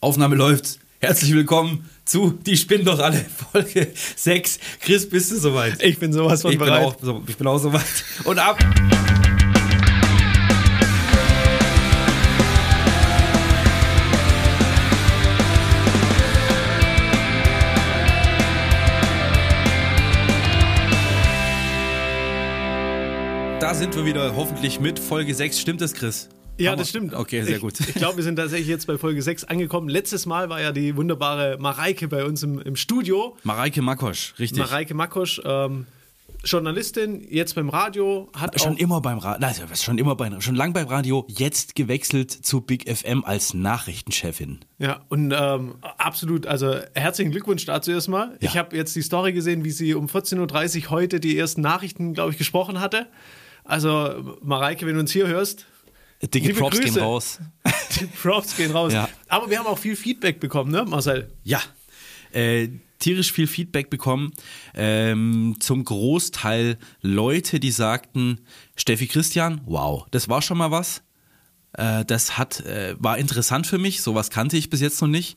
[0.00, 0.78] Aufnahme läuft.
[0.98, 4.58] Herzlich willkommen zu Die Spinnen doch alle, Folge 6.
[4.80, 5.82] Chris, bist du soweit?
[5.82, 6.84] Ich bin sowas von ich bin, bereit.
[6.84, 7.82] auch, so, ich bin auch soweit.
[8.24, 8.58] Und ab!
[23.60, 25.58] Da sind wir wieder, hoffentlich mit Folge 6.
[25.58, 26.28] Stimmt das, Chris?
[26.58, 26.78] Ja, Hammer.
[26.78, 27.14] das stimmt.
[27.14, 27.78] Okay, sehr gut.
[27.80, 29.88] Ich, ich glaube, wir sind tatsächlich jetzt bei Folge 6 angekommen.
[29.88, 33.36] Letztes Mal war ja die wunderbare Mareike bei uns im, im Studio.
[33.42, 34.58] Mareike Makosch, richtig.
[34.58, 35.86] Mareike Makosch, ähm,
[36.44, 40.72] Journalistin, jetzt beim Radio, hat Schon immer beim Radio, also schon immer bei, schon lang
[40.72, 44.60] beim Radio, jetzt gewechselt zu Big FM als Nachrichtenchefin.
[44.78, 48.30] Ja, und ähm, absolut, also herzlichen Glückwunsch dazu erstmal.
[48.32, 48.36] Ja.
[48.40, 52.14] Ich habe jetzt die Story gesehen, wie sie um 14.30 Uhr heute die ersten Nachrichten,
[52.14, 53.06] glaube ich, gesprochen hatte.
[53.64, 55.66] Also, Mareike, wenn du uns hier hörst,
[56.22, 57.00] Dicke Liebe Props gehen Grüße.
[57.00, 57.40] raus.
[58.00, 58.92] die Props gehen raus.
[58.92, 59.08] Ja.
[59.28, 61.30] Aber wir haben auch viel Feedback bekommen, ne, Marcel?
[61.44, 61.60] Ja,
[62.32, 64.32] äh, tierisch viel Feedback bekommen.
[64.74, 68.40] Ähm, zum Großteil Leute, die sagten,
[68.76, 71.02] Steffi Christian, wow, das war schon mal was.
[71.72, 75.36] Äh, das hat, äh, war interessant für mich, sowas kannte ich bis jetzt noch nicht.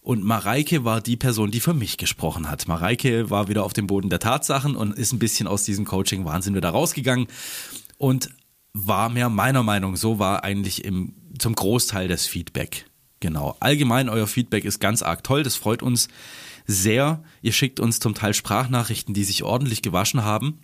[0.00, 2.68] Und Mareike war die Person, die für mich gesprochen hat.
[2.68, 6.54] Mareike war wieder auf dem Boden der Tatsachen und ist ein bisschen aus diesem Coaching-Wahnsinn
[6.54, 7.26] wieder rausgegangen
[7.98, 8.30] und
[8.76, 9.96] war mehr meiner Meinung.
[9.96, 12.86] So war eigentlich im, zum Großteil das Feedback.
[13.20, 13.56] Genau.
[13.60, 15.42] Allgemein, euer Feedback ist ganz arg toll.
[15.42, 16.08] Das freut uns
[16.66, 17.22] sehr.
[17.40, 20.60] Ihr schickt uns zum Teil Sprachnachrichten, die sich ordentlich gewaschen haben.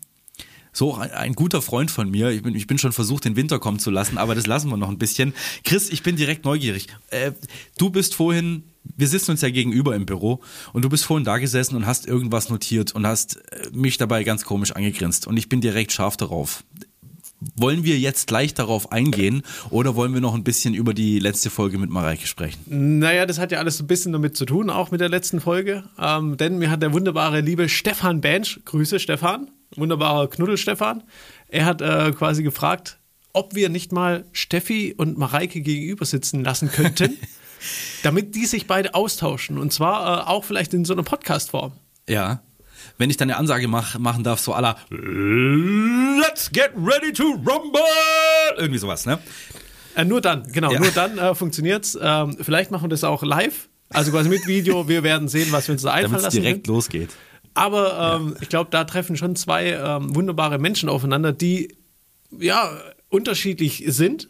[0.74, 3.78] So, ein, guter Freund von mir, ich bin, ich bin schon versucht, den Winter kommen
[3.78, 5.34] zu lassen, aber das lassen wir noch ein bisschen.
[5.64, 6.86] Chris, ich bin direkt neugierig.
[7.10, 7.32] Äh,
[7.76, 10.40] du bist vorhin, wir sitzen uns ja gegenüber im Büro
[10.72, 14.24] und du bist vorhin da gesessen und hast irgendwas notiert und hast äh, mich dabei
[14.24, 16.64] ganz komisch angegrinst und ich bin direkt scharf darauf.
[17.56, 21.50] Wollen wir jetzt gleich darauf eingehen oder wollen wir noch ein bisschen über die letzte
[21.50, 22.60] Folge mit Mareike sprechen?
[22.98, 25.84] Naja, das hat ja alles ein bisschen damit zu tun, auch mit der letzten Folge.
[25.98, 31.02] Ähm, denn mir hat der wunderbare, liebe Stefan Bench, Grüße Stefan, wunderbarer Knuddel Stefan,
[31.48, 32.98] er hat äh, quasi gefragt,
[33.32, 37.16] ob wir nicht mal Steffi und Mareike gegenüber sitzen lassen könnten,
[38.02, 39.58] damit die sich beide austauschen.
[39.58, 41.72] Und zwar äh, auch vielleicht in so einer Podcast-Form.
[42.08, 42.42] Ja.
[43.02, 47.80] Wenn ich dann eine Ansage mach, machen darf, so aller Let's get ready to rumble!
[48.56, 49.18] Irgendwie sowas, ne?
[49.96, 50.78] Äh, nur dann, genau, Ja.
[50.78, 51.98] nur dann äh, funktioniert's.
[52.00, 54.86] Ähm, vielleicht machen wir das auch live, also quasi mit Video.
[54.86, 56.42] Wir werden sehen, was wir uns da einfallen Damit es lassen.
[56.42, 57.10] direkt losgeht.
[57.54, 61.74] Aber ähm, ich glaube, da treffen schon zwei ähm, wunderbare Menschen aufeinander, die
[62.38, 62.70] ja
[63.08, 64.28] unterschiedlich sind,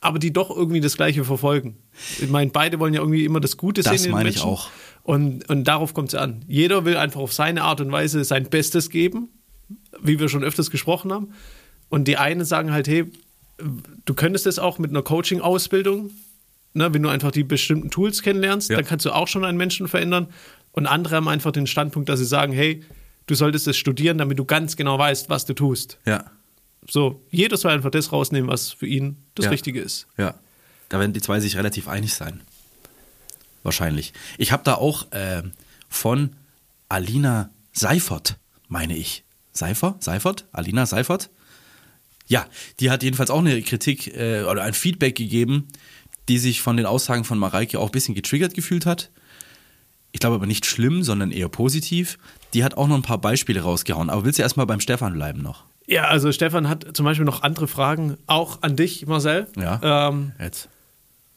[0.00, 1.76] aber die doch irgendwie das Gleiche verfolgen.
[2.20, 4.36] Ich meine, beide wollen ja irgendwie immer das Gute Das sehen in den meine ich
[4.36, 4.48] Menschen.
[4.50, 4.68] auch.
[5.02, 6.44] Und, und darauf kommt es an.
[6.48, 9.28] Jeder will einfach auf seine Art und Weise sein Bestes geben,
[10.02, 11.28] wie wir schon öfters gesprochen haben.
[11.88, 13.04] Und die einen sagen halt, hey,
[14.04, 16.10] du könntest das auch mit einer Coaching-Ausbildung,
[16.74, 18.76] ne, wenn du einfach die bestimmten Tools kennenlernst, Ja.
[18.76, 20.26] dann kannst du auch schon einen Menschen verändern.
[20.72, 22.82] Und andere haben einfach den Standpunkt, dass sie sagen, hey,
[23.26, 25.98] du solltest es studieren, damit du ganz genau weißt, was du tust.
[26.04, 26.24] Ja.
[26.88, 29.50] So, jeder soll einfach das rausnehmen, was für ihn das Ja.
[29.52, 30.06] Richtige ist.
[30.18, 30.34] Ja.
[30.88, 32.40] Da werden die zwei sich relativ einig sein.
[33.62, 34.12] Wahrscheinlich.
[34.38, 35.42] Ich habe da auch äh,
[35.88, 36.36] von
[36.88, 38.36] Alina Seifert,
[38.68, 39.24] meine ich.
[39.52, 39.96] Seifer?
[40.00, 40.46] Seifert?
[40.52, 41.30] Alina Seifert?
[42.26, 42.46] Ja,
[42.80, 45.68] die hat jedenfalls auch eine Kritik äh, oder ein Feedback gegeben,
[46.28, 49.10] die sich von den Aussagen von Mareike auch ein bisschen getriggert gefühlt hat.
[50.12, 52.18] Ich glaube aber nicht schlimm, sondern eher positiv.
[52.54, 54.10] Die hat auch noch ein paar Beispiele rausgehauen.
[54.10, 55.64] Aber willst du erstmal beim Stefan bleiben noch?
[55.86, 59.46] Ja, also Stefan hat zum Beispiel noch andere Fragen, auch an dich, Marcel.
[59.56, 60.08] Ja.
[60.08, 60.68] Ähm, Jetzt.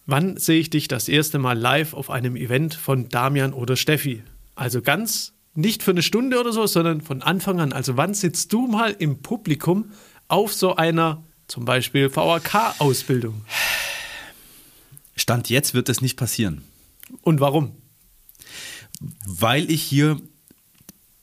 [0.09, 4.23] Wann sehe ich dich das erste Mal live auf einem Event von Damian oder Steffi?
[4.55, 7.73] Also ganz nicht für eine Stunde oder so, sondern von Anfang an.
[7.73, 9.91] Also wann sitzt du mal im Publikum
[10.27, 13.45] auf so einer zum Beispiel VAK-Ausbildung?
[15.15, 16.61] Stand jetzt wird das nicht passieren.
[17.21, 17.73] Und warum?
[19.25, 20.19] weil ich hier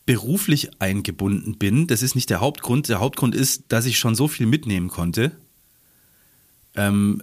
[0.06, 1.86] beruflich eingebunden bin.
[1.86, 2.88] Das ist nicht der Hauptgrund.
[2.88, 5.32] Der Hauptgrund ist, dass ich schon so viel mitnehmen konnte.
[6.74, 7.22] Ähm,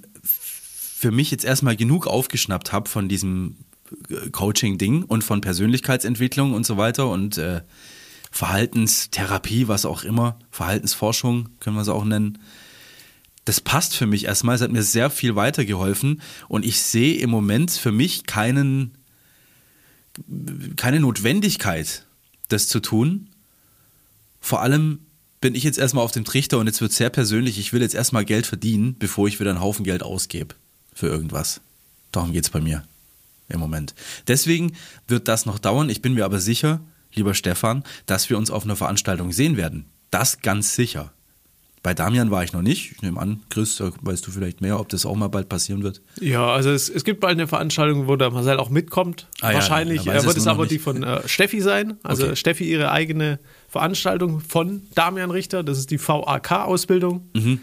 [1.03, 3.57] für mich jetzt erstmal genug aufgeschnappt habe von diesem
[4.09, 7.59] äh, Coaching-Ding und von Persönlichkeitsentwicklung und so weiter und äh,
[8.31, 12.39] Verhaltenstherapie, was auch immer, Verhaltensforschung können wir es auch nennen.
[13.43, 14.55] Das passt für mich erstmal.
[14.55, 18.97] Es hat mir sehr viel weitergeholfen und ich sehe im Moment für mich keinen
[20.77, 22.05] keine Notwendigkeit,
[22.47, 23.27] das zu tun.
[24.39, 24.99] Vor allem
[25.41, 27.59] bin ich jetzt erstmal auf dem Trichter und jetzt wird sehr persönlich.
[27.59, 30.55] Ich will jetzt erstmal Geld verdienen, bevor ich wieder einen Haufen Geld ausgebe
[30.93, 31.61] für irgendwas.
[32.11, 32.83] Darum geht es bei mir
[33.49, 33.93] im Moment.
[34.27, 34.73] Deswegen
[35.07, 35.89] wird das noch dauern.
[35.89, 36.79] Ich bin mir aber sicher,
[37.13, 39.85] lieber Stefan, dass wir uns auf einer Veranstaltung sehen werden.
[40.11, 41.11] Das ganz sicher.
[41.81, 42.93] Bei Damian war ich noch nicht.
[42.93, 45.83] Ich nehme an, Chris, da weißt du vielleicht mehr, ob das auch mal bald passieren
[45.83, 46.01] wird.
[46.21, 49.27] Ja, also es, es gibt bald eine Veranstaltung, wo der Marcel auch mitkommt.
[49.41, 51.97] Ah ja, Wahrscheinlich er weiß äh, wird es es aber die von äh, Steffi sein.
[52.01, 52.35] Also Okay.
[52.37, 53.37] Steffi ihre eigene
[53.67, 55.61] Veranstaltung von Damian Richter.
[55.63, 57.59] Das ist die VAK-Ausbildung, Mhm.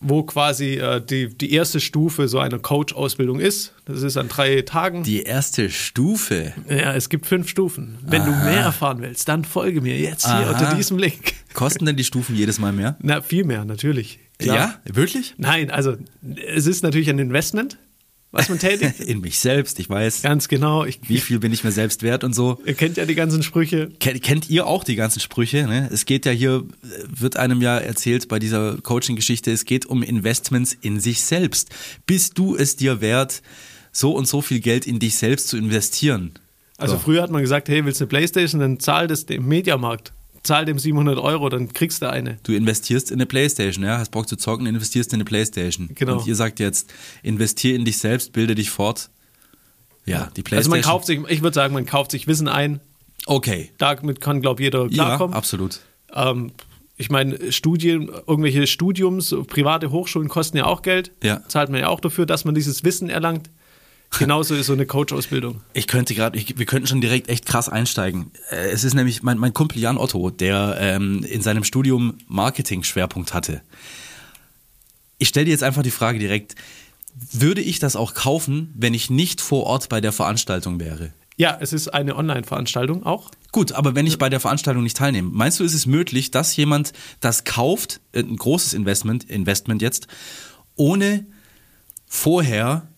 [0.00, 3.74] Wo quasi äh, die, die erste Stufe so einer Coach-Ausbildung ist.
[3.84, 5.02] Das ist an drei Tagen.
[5.02, 6.52] Die erste Stufe.
[6.68, 7.98] ja, es gibt fünf Stufen.
[8.02, 10.50] Wenn du mehr erfahren willst, dann folge mir jetzt hier Aha.
[10.50, 11.34] unter diesem Link.
[11.54, 12.96] Kosten denn die Stufen jedes Mal mehr?
[13.00, 14.20] Na, viel mehr, natürlich.
[14.38, 14.56] Klar.
[14.86, 15.34] Ja, wirklich?
[15.36, 15.96] Nein, also
[16.46, 17.78] es ist natürlich ein Investment,
[18.30, 19.00] was man tätigt.
[19.06, 20.22] In mich selbst, ich weiß.
[20.22, 20.84] Ganz genau.
[20.84, 22.60] Ich, Wie viel bin ich mir selbst wert und so.
[22.64, 23.90] Ihr kennt ja die ganzen Sprüche.
[24.00, 25.66] Kennt, kennt ihr auch die ganzen Sprüche?
[25.66, 25.88] Ne?
[25.92, 26.64] Es geht ja hier,
[27.08, 31.70] wird einem ja erzählt bei dieser Coaching-Geschichte, es geht um Investments in sich selbst.
[32.06, 33.42] Bist du es dir wert,
[33.92, 36.32] so und so viel Geld in dich selbst zu investieren?
[36.76, 37.00] Also So.
[37.00, 40.12] früher hat man gesagt, hey, willst du eine Playstation, dann zahl das dem Mediamarkt.
[40.48, 42.38] Zahl dem 700 Euro, dann kriegst du eine.
[42.42, 45.90] Du investierst in eine Playstation, ja, hast Bock zu zocken, investierst in eine Playstation.
[45.94, 46.18] Genau.
[46.18, 46.92] Und ihr sagt jetzt,
[47.22, 49.10] investier in dich selbst, bilde dich fort.
[50.04, 50.70] Ja, die Also Playstation.
[50.70, 52.80] man kauft sich, ich würde sagen, man kauft sich Wissen ein.
[53.26, 53.70] Okay.
[53.78, 55.34] Damit kann, glaube ich, jeder Ja, klarkommen.
[55.36, 55.80] absolut.
[56.14, 56.52] ähm,
[57.00, 61.12] ich meine, Studien, irgendwelche Studiums, private Hochschulen kosten ja auch Geld.
[61.22, 61.42] Ja.
[61.46, 63.50] Zahlt man ja auch dafür, dass man dieses Wissen erlangt.
[64.18, 65.60] Genauso ist so eine Coach-Ausbildung.
[65.74, 68.30] Ich könnte gerade, wir könnten schon direkt echt krass einsteigen.
[68.50, 73.34] Äh, Es ist nämlich mein, mein Kumpel Jan Otto, der ähm, in seinem Studium Marketing-Schwerpunkt
[73.34, 73.60] hatte.
[75.18, 76.54] Ich stelle dir jetzt einfach die Frage direkt,
[77.32, 81.12] würde ich das auch kaufen, wenn ich nicht vor Ort bei der Veranstaltung wäre?
[81.36, 83.30] Ja, es ist eine Online-Veranstaltung auch.
[83.52, 86.56] Gut, aber wenn ich bei der Veranstaltung nicht teilnehme, meinst du, ist es möglich, dass
[86.56, 90.08] jemand das kauft, äh, ein großes Investment, Investment jetzt,
[90.76, 91.26] ohne
[92.06, 92.88] vorher,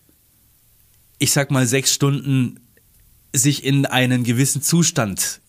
[1.21, 2.59] ich sag mal, sechs Stunden
[3.33, 5.41] sich in einen gewissen Zustand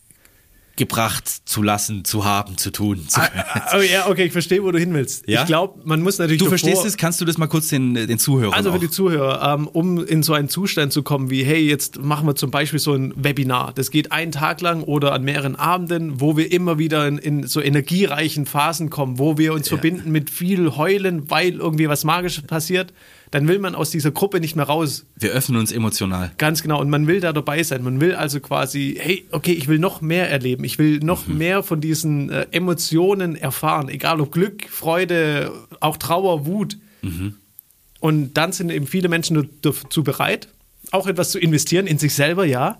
[0.77, 3.43] gebracht zu lassen, zu haben, zu tun, zu können?
[3.77, 5.27] Oh ja, okay, ich verstehe, wo du hin willst.
[5.27, 5.41] Ja?
[5.41, 6.97] Ich glaube, man muss natürlich Du davor- verstehst es?
[6.97, 10.23] Kannst du das mal kurz den, den Zuhörern Also für die Zuhörer, ähm, um in
[10.23, 13.73] so einen Zustand zu kommen wie, hey, jetzt machen wir zum Beispiel so ein Webinar.
[13.73, 17.47] Das geht einen Tag lang oder an mehreren Abenden, wo wir immer wieder in, in
[17.47, 19.75] so energiereichen Phasen kommen, wo wir uns Ja.
[19.77, 22.93] verbinden mit viel Heulen, weil irgendwie was Magisches passiert.
[23.31, 25.05] Dann will man aus dieser Gruppe nicht mehr raus.
[25.15, 26.31] Wir öffnen uns emotional.
[26.37, 26.81] Ganz genau.
[26.81, 27.81] Und man will da dabei sein.
[27.81, 30.65] Man will also quasi, hey, okay, ich will noch mehr erleben.
[30.65, 33.87] Ich will noch mehr von diesen äh, Emotionen erfahren.
[33.87, 36.77] Egal ob Glück, Freude, auch Trauer, Wut.
[37.99, 40.47] Und dann sind eben viele Menschen dazu bereit,
[40.91, 42.79] auch etwas zu investieren in sich selber, ja,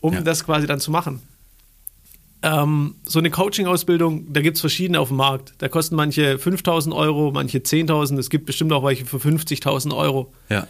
[0.00, 0.20] um Ja.
[0.22, 1.20] das quasi dann zu machen.
[2.42, 5.54] Ähm, so eine Coaching-Ausbildung, da gibt es verschiedene auf dem Markt.
[5.58, 8.18] Da kosten manche 5.000 Euro, manche 10.000.
[8.18, 10.32] Es gibt bestimmt auch welche für 50.000 Euro.
[10.48, 10.66] Ja.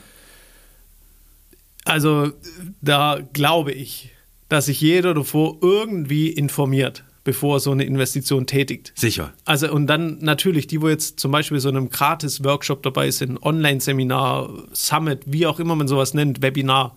[1.84, 2.32] Also
[2.80, 4.10] da glaube ich,
[4.48, 8.92] dass sich jeder davor irgendwie informiert, bevor er so eine Investition tätigt.
[8.94, 9.34] Sicher.
[9.44, 14.64] Also und dann natürlich die, wo jetzt zum Beispiel so einem Gratis-Workshop dabei sind, Online-Seminar,
[14.72, 16.96] Summit, wie auch immer man sowas nennt, Webinar,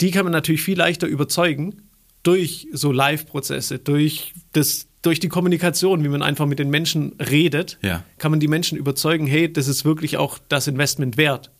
[0.00, 1.82] die kann man natürlich viel leichter überzeugen
[2.24, 7.78] durch so Live-Prozesse, durch das durch die Kommunikation, wie man einfach mit den Menschen redet,
[7.82, 8.02] Ja.
[8.16, 11.50] kann man die Menschen überzeugen, hey, das ist wirklich auch das Investment wert.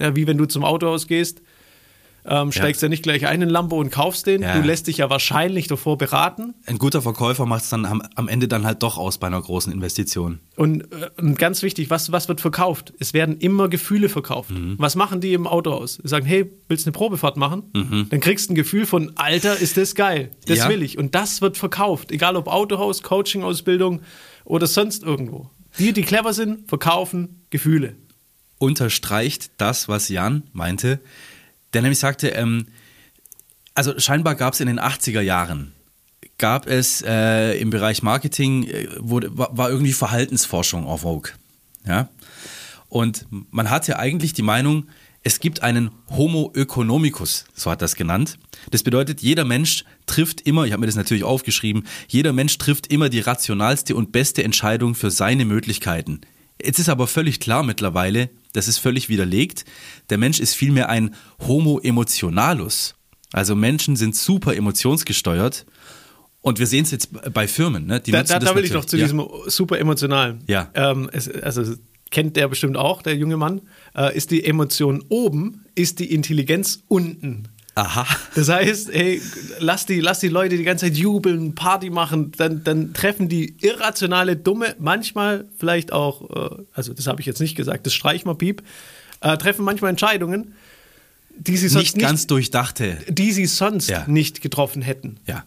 [0.00, 1.40] Ja, wie wenn du zum Autohaus gehst,
[2.24, 2.88] ähm, steigst ja.
[2.88, 4.42] nicht gleich ein in Lambo und kaufst den.
[4.42, 4.58] Ja.
[4.58, 6.54] Du lässt dich ja wahrscheinlich davor beraten.
[6.66, 9.40] Ein guter Verkäufer macht es dann am, am Ende dann halt doch aus bei einer
[9.40, 10.40] großen Investition.
[10.56, 12.92] Und, äh, und ganz wichtig, was, was wird verkauft?
[12.98, 14.50] Es werden immer Gefühle verkauft.
[14.50, 14.74] Mhm.
[14.78, 15.98] Was machen die im Autohaus?
[16.02, 17.64] Sie sagen, hey, willst du eine Probefahrt machen?
[17.74, 18.06] Mhm.
[18.10, 20.30] Dann kriegst du ein Gefühl von, Alter, ist das geil.
[20.46, 20.68] Das Ja.
[20.68, 20.98] will ich.
[20.98, 22.10] Und das wird verkauft.
[22.12, 24.00] Egal ob Autohaus, Coaching-Ausbildung
[24.44, 25.50] oder sonst irgendwo.
[25.78, 27.94] Die, die clever sind, verkaufen Gefühle.
[28.58, 31.00] unterstreicht das, was Jan meinte,
[31.72, 32.66] der nämlich sagte, ähm,
[33.74, 35.72] also scheinbar gab es in den 80er Jahren,
[36.38, 41.32] gab es äh, im Bereich Marketing, äh, wurde, war, irgendwie Verhaltensforschung auf Vogue.
[41.86, 42.08] Ja?
[42.88, 44.88] Und man hatte eigentlich die Meinung,
[45.22, 48.38] es gibt einen Homo economicus, so hat das genannt.
[48.70, 52.86] Das bedeutet, jeder Mensch trifft immer, ich habe mir das natürlich aufgeschrieben, jeder Mensch trifft
[52.86, 56.22] immer die rationalste und beste Entscheidung für seine Möglichkeiten.
[56.64, 59.64] Jetzt ist aber völlig klar mittlerweile, das ist völlig widerlegt,
[60.10, 61.14] der Mensch ist vielmehr ein
[61.46, 62.94] Homo emotionalus.
[63.32, 65.66] Also Menschen sind super emotionsgesteuert
[66.40, 67.86] und wir sehen es jetzt bei Firmen.
[67.86, 68.00] Ne?
[68.00, 69.04] Die Da, da, das da will ich noch zu Ja.
[69.04, 70.42] diesem super emotionalen.
[70.48, 70.70] Ja.
[70.74, 71.74] Ähm, es, also
[72.10, 73.60] kennt der bestimmt auch, der junge Mann.
[73.96, 77.44] Äh, ist die Emotion oben, ist die Intelligenz unten.
[77.76, 78.04] Aha.
[78.34, 79.22] Das heißt, hey,
[79.58, 83.54] lass die, lass die Leute die ganze Zeit jubeln, Party machen, dann, dann treffen die
[83.60, 88.24] irrationale, dumme, manchmal vielleicht auch, äh, also das habe ich jetzt nicht gesagt, das streich
[88.24, 88.62] mal piep,
[89.20, 90.54] äh, treffen manchmal Entscheidungen,
[91.36, 92.98] die sie sonst Nicht nicht, ganz durchdachte.
[93.08, 94.04] die sie sonst Ja.
[94.06, 95.18] nicht getroffen hätten.
[95.26, 95.44] Ja.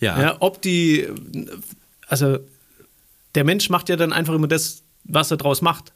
[0.00, 0.20] Ja.
[0.20, 1.06] Ja, ob die,
[2.08, 2.38] also
[3.36, 5.92] der Mensch macht ja dann einfach immer das, was er draus macht.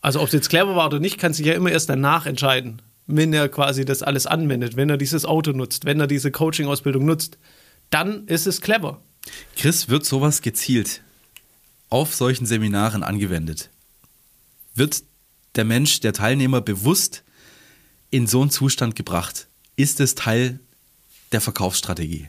[0.00, 2.82] Also ob es jetzt clever war oder nicht, kann sich ja immer erst danach entscheiden,
[3.06, 7.04] wenn er quasi das alles anwendet, wenn er dieses Auto nutzt, wenn er diese Coaching-Ausbildung
[7.04, 7.38] nutzt,
[7.90, 9.00] dann ist es clever.
[9.56, 11.02] Chris, wird sowas gezielt
[11.88, 13.70] auf solchen Seminaren angewendet?
[14.74, 15.02] Wird
[15.54, 17.22] der Mensch, der Teilnehmer bewusst
[18.10, 19.46] in so einen Zustand gebracht?
[19.76, 20.60] Ist es Teil
[21.32, 22.28] der Verkaufsstrategie?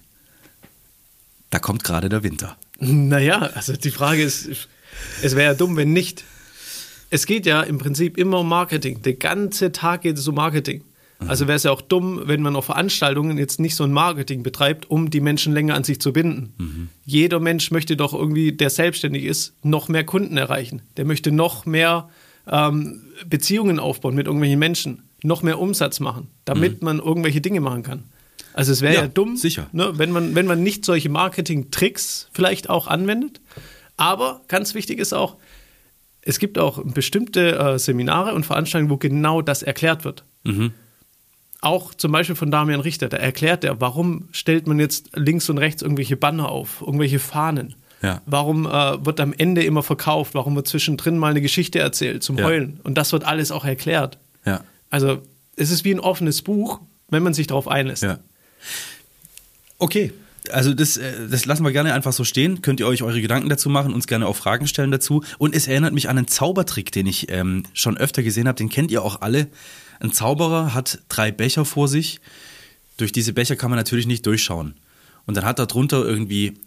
[1.49, 2.57] Da kommt gerade der Winter.
[2.79, 4.47] Naja, also die Frage ist,
[5.23, 6.25] es wäre ja dumm, wenn nicht.
[7.09, 9.01] Es geht ja im Prinzip immer um Marketing.
[9.01, 10.83] Der ganze Tag geht es um Marketing.
[11.19, 14.43] Also wäre es ja auch dumm, wenn man auf Veranstaltungen jetzt nicht so ein Marketing
[14.43, 16.53] betreibt, um die Menschen länger an sich zu binden.
[16.57, 16.89] Mhm.
[17.05, 20.83] Jeder Mensch möchte doch irgendwie, der selbstständig ist, noch mehr Kunden erreichen.
[20.95, 22.09] Der möchte noch mehr
[22.47, 26.85] ähm, Beziehungen aufbauen mit irgendwelchen Menschen, noch mehr Umsatz machen, damit mhm.
[26.85, 28.03] man irgendwelche Dinge machen kann.
[28.53, 29.69] Also es wäre ja, ja, dumm, sicher.
[29.71, 33.41] Ne, wenn, man, wenn man nicht solche Marketing-Tricks vielleicht auch anwendet.
[33.97, 35.37] Aber ganz wichtig ist auch,
[36.27, 40.25] es gibt auch bestimmte äh, Seminare und Veranstaltungen, wo genau das erklärt wird.
[40.43, 40.73] Mhm.
[41.61, 45.57] Auch zum Beispiel von Damian Richter, da erklärt er, warum stellt man jetzt links und
[45.57, 47.75] rechts irgendwelche Banner auf, irgendwelche Fahnen.
[48.01, 48.21] Ja.
[48.25, 50.35] Warum äh, wird am Ende immer verkauft?
[50.35, 52.43] Warum wird zwischendrin mal eine Geschichte erzählt zum ja.
[52.43, 52.79] Heulen?
[52.83, 54.17] Und das wird alles auch erklärt.
[54.45, 54.63] Ja.
[54.89, 55.21] Also
[55.55, 58.05] es ist wie ein offenes Buch, wenn man sich darauf einlässt.
[59.79, 60.11] Okay,
[60.51, 62.61] also das, äh, das lassen wir gerne einfach so stehen.
[62.61, 65.23] Könnt ihr euch eure Gedanken dazu machen, uns gerne auch Fragen stellen dazu.
[65.37, 68.57] Und es erinnert mich an einen Zaubertrick, den ich ähm, schon öfter gesehen habe.
[68.57, 69.47] Den kennt ihr auch alle.
[69.99, 72.19] Ein Zauberer hat drei Becher vor sich.
[72.97, 74.75] Durch diese Becher kann man natürlich nicht durchschauen.
[75.25, 76.59] Und dann hat er drunter irgendwie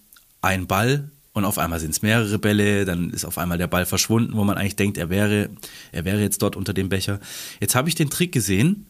[0.42, 3.86] einen Ball und auf einmal sind es mehrere Bälle, dann ist auf einmal der Ball
[3.86, 5.50] verschwunden, wo man eigentlich denkt, er wäre,
[5.92, 7.20] er wäre jetzt dort unter dem Becher.
[7.60, 8.86] Jetzt habe ich den Trick gesehen.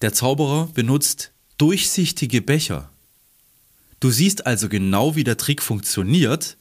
[0.00, 2.90] Der Zauberer benutzt durchsichtige Becher.
[4.00, 6.56] Du siehst also genau, wie der Trick funktioniert,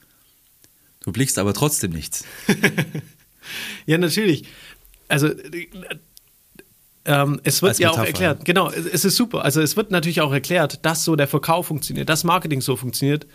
[1.02, 2.26] du blickst aber trotzdem nichts.
[3.86, 4.46] ja, natürlich.
[5.08, 5.30] Also
[7.06, 8.02] ähm, es wird Als ja Metapher.
[8.02, 9.46] auch erklärt, genau, es ist super.
[9.46, 13.28] Also es wird natürlich auch erklärt, dass so der Verkauf funktioniert, dass Marketing so funktioniert.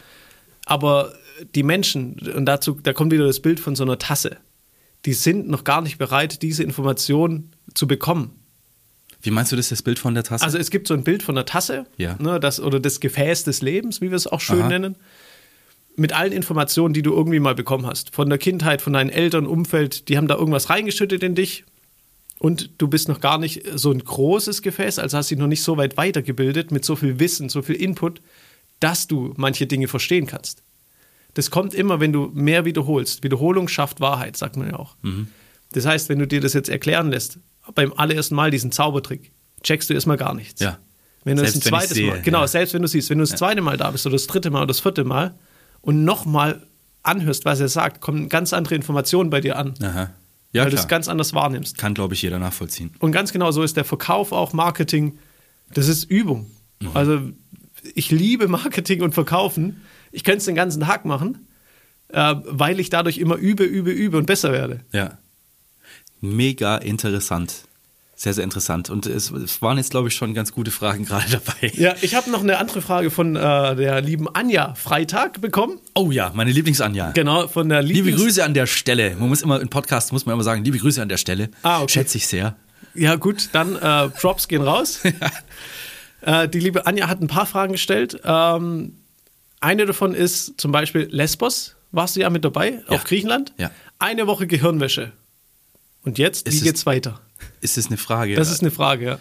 [0.66, 1.14] Aber
[1.54, 4.36] die Menschen, und dazu, da kommt wieder das Bild von so einer Tasse,
[5.06, 8.41] die sind noch gar nicht bereit, diese Information zu bekommen.
[9.22, 10.44] Wie meinst du das, das Bild von der Tasse?
[10.44, 12.16] Also es gibt so ein Bild von der Tasse ja.
[12.18, 14.68] ne, das, oder das Gefäß des Lebens, wie wir es auch schön Aha.
[14.68, 14.96] nennen,
[15.96, 18.14] mit allen Informationen, die du irgendwie mal bekommen hast.
[18.14, 21.64] Von der Kindheit, von deinen Eltern, Umfeld, die haben da irgendwas reingeschüttet in dich
[22.38, 25.62] und du bist noch gar nicht so ein großes Gefäß, also hast dich noch nicht
[25.62, 28.20] so weit weitergebildet mit so viel Wissen, so viel Input,
[28.80, 30.64] dass du manche Dinge verstehen kannst.
[31.34, 33.22] Das kommt immer, wenn du mehr wiederholst.
[33.22, 34.96] Wiederholung schafft Wahrheit, sagt man ja auch.
[35.02, 35.28] Mhm.
[35.70, 37.38] Das heißt, wenn du dir das jetzt erklären lässt,
[37.74, 40.60] beim allerersten Mal diesen Zaubertrick, checkst du erstmal gar nichts.
[40.60, 40.78] Ja.
[41.24, 42.48] Wenn du selbst das ein zweites sehe, Mal, genau, ja.
[42.48, 44.58] selbst wenn du siehst, wenn du das zweite Mal da bist oder das dritte Mal
[44.58, 45.34] oder das vierte Mal
[45.80, 46.66] und nochmal
[47.02, 49.74] anhörst, was er sagt, kommen ganz andere Informationen bei dir an.
[49.82, 50.10] Aha.
[50.52, 51.78] Ja, weil du es ganz anders wahrnimmst.
[51.78, 52.92] Kann, glaube ich, jeder nachvollziehen.
[52.98, 55.18] Und ganz genau so ist der Verkauf auch Marketing.
[55.72, 56.50] Das ist Übung.
[56.80, 56.90] Mhm.
[56.92, 57.20] Also
[57.94, 59.80] ich liebe Marketing und Verkaufen.
[60.10, 61.46] Ich könnte es den ganzen Tag machen,
[62.08, 64.80] äh, weil ich dadurch immer übe, übe, übe und besser werde.
[64.92, 65.18] Ja
[66.22, 67.64] mega interessant.
[68.14, 68.88] Sehr, sehr interessant.
[68.88, 71.72] Und es, waren jetzt, glaube ich, schon ganz gute Fragen gerade dabei.
[71.74, 73.40] Ja, ich habe noch eine andere Frage von äh,
[73.74, 75.80] der lieben Anja Freitag bekommen.
[75.94, 77.10] Oh ja, meine Lieblings-Anja.
[77.10, 79.16] Genau, von der Lieblings Liebe Grüße an der Stelle.
[79.18, 81.50] Man muss immer, im Podcast muss man immer sagen, liebe Grüße an der Stelle.
[81.62, 81.94] Ah, okay.
[81.94, 82.54] Schätze ich sehr.
[82.94, 85.00] Ja, gut, dann äh, Props gehen raus.
[86.20, 88.20] äh, die liebe Anja hat ein paar Fragen gestellt.
[88.24, 88.98] Ähm,
[89.60, 91.74] eine davon ist zum Beispiel Lesbos.
[91.90, 92.80] Warst du ja mit dabei ja.
[92.88, 93.52] auf Griechenland?
[93.58, 93.72] Ja.
[93.98, 95.12] Eine Woche Gehirnwäsche.
[96.04, 97.20] Und jetzt, ist wie geht's weiter?
[97.60, 98.34] Ist das eine Frage?
[98.34, 99.18] Das ist eine Frage, ja.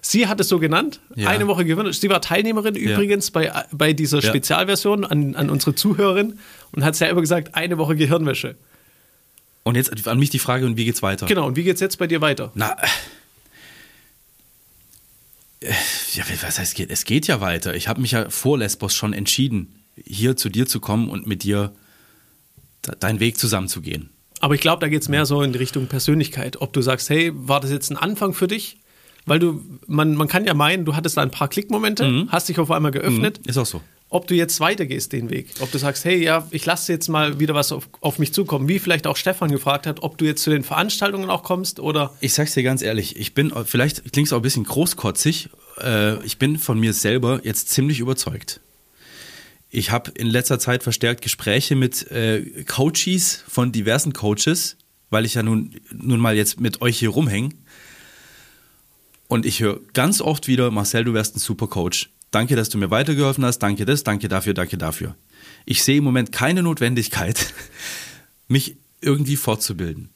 [0.00, 1.30] Sie hat es so genannt, ja.
[1.30, 1.92] eine Woche gewonnen.
[1.92, 2.92] Sie war Teilnehmerin ja.
[2.92, 4.28] übrigens bei, bei dieser ja.
[4.28, 6.38] Spezialversion an, an unsere Zuhörerin
[6.72, 8.56] und hat selber gesagt, eine Woche Gehirnwäsche.
[9.62, 11.24] Und jetzt an mich die Frage, und wie geht's weiter?
[11.24, 12.52] Genau, und wie geht's jetzt bei dir weiter?
[12.54, 12.76] Na,
[15.60, 15.72] äh,
[16.12, 17.74] ja, was heißt, es geht ja weiter.
[17.74, 21.44] Ich habe mich ja vor Lesbos schon entschieden, hier zu dir zu kommen und mit
[21.44, 21.72] dir
[23.00, 24.10] deinen Weg zusammenzugehen.
[24.44, 26.60] Aber ich glaube, da geht es mehr so in die Richtung Persönlichkeit.
[26.60, 28.76] Ob du sagst, hey, war das jetzt ein Anfang für dich?
[29.24, 32.28] Weil du, man, man kann ja meinen, du hattest da ein paar Klickmomente, mhm.
[32.30, 33.38] hast dich auf einmal geöffnet.
[33.38, 33.48] Mhm.
[33.48, 33.80] Ist auch so.
[34.10, 35.48] Ob du jetzt weitergehst den Weg.
[35.60, 38.68] Ob du sagst, hey, ja, ich lasse jetzt mal wieder was auf, auf mich zukommen.
[38.68, 42.12] Wie vielleicht auch Stefan gefragt hat, ob du jetzt zu den Veranstaltungen auch kommst oder.
[42.20, 45.48] Ich sag's dir ganz ehrlich, ich bin, vielleicht klingt es auch ein bisschen großkotzig,
[45.80, 48.60] äh, ich bin von mir selber jetzt ziemlich überzeugt.
[49.74, 54.76] Ich habe in letzter Zeit verstärkt Gespräche mit äh, Coaches von diversen Coaches,
[55.10, 57.48] weil ich ja nun, nun mal jetzt mit euch hier rumhänge.
[59.26, 62.10] Und ich höre ganz oft wieder, Marcel, du wärst ein super Coach.
[62.30, 63.58] Danke, dass du mir weitergeholfen hast.
[63.58, 65.16] Danke das, danke dafür, danke dafür.
[65.64, 67.52] Ich sehe im Moment keine Notwendigkeit,
[68.46, 70.13] mich irgendwie fortzubilden.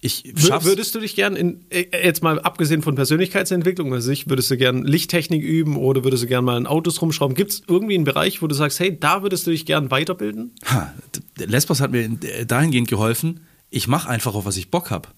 [0.00, 4.28] Ich Wür- Würdest du dich gern in, äh, jetzt mal abgesehen von Persönlichkeitsentwicklung, also ich,
[4.28, 7.34] würdest du gern Lichttechnik üben oder würdest du gern mal in Autos rumschrauben?
[7.34, 10.52] Gibt es irgendwie einen Bereich, wo du sagst, hey, da würdest du dich gern weiterbilden?
[10.66, 10.94] Ha,
[11.38, 15.08] Lesbos hat mir äh, dahingehend geholfen, ich mache einfach auf, was ich Bock habe.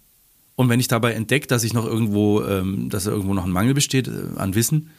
[0.55, 3.53] Und wenn ich dabei entdecke, dass ich noch irgendwo, ähm, dass da irgendwo noch ein
[3.53, 4.91] Mangel besteht äh, an Wissen,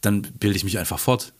[0.00, 1.32] dann bilde ich mich einfach fort.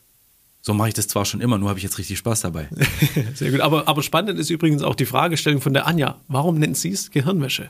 [0.61, 2.69] So mache ich das zwar schon immer, nur habe ich jetzt richtig Spaß dabei.
[3.33, 3.61] Sehr gut.
[3.61, 6.17] Aber, aber spannend ist übrigens auch die Fragestellung von der Anja.
[6.27, 7.69] Warum nennt sie es Gehirnwäsche?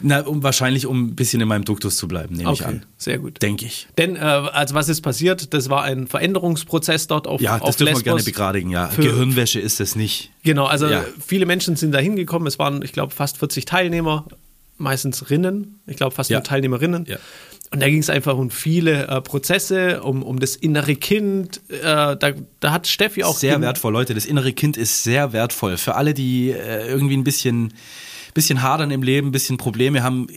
[0.00, 2.84] Na, um, wahrscheinlich, um ein bisschen in meinem Duktus zu bleiben, nehme ich an.
[2.98, 3.42] sehr gut.
[3.42, 3.88] Denke ich.
[3.96, 5.52] Denn, äh, also was ist passiert?
[5.54, 8.88] Das war ein Veränderungsprozess dort auf, Ja, auf das dürfen wir gerne begradigen, ja.
[8.88, 10.30] Für- Gehirnwäsche ist es nicht.
[10.44, 11.04] Genau, also Ja.
[11.24, 12.46] viele Menschen sind da hingekommen.
[12.46, 14.26] Es waren, ich glaube, fast 40 Teilnehmer,
[14.76, 15.80] meistens Rinnen.
[15.86, 16.38] Ich glaube, fast Ja.
[16.38, 17.04] nur Teilnehmerinnen.
[17.08, 17.16] Ja.
[17.70, 21.60] Und da ging es einfach um viele äh, Prozesse, um, um das innere Kind.
[21.68, 21.82] Äh,
[22.16, 24.14] da, da hat Steffi auch sehr wertvoll, Leute.
[24.14, 25.76] Das innere Kind ist sehr wertvoll.
[25.76, 27.74] Für alle, die äh, irgendwie ein bisschen,
[28.32, 30.28] bisschen hadern im Leben, ein bisschen Probleme haben,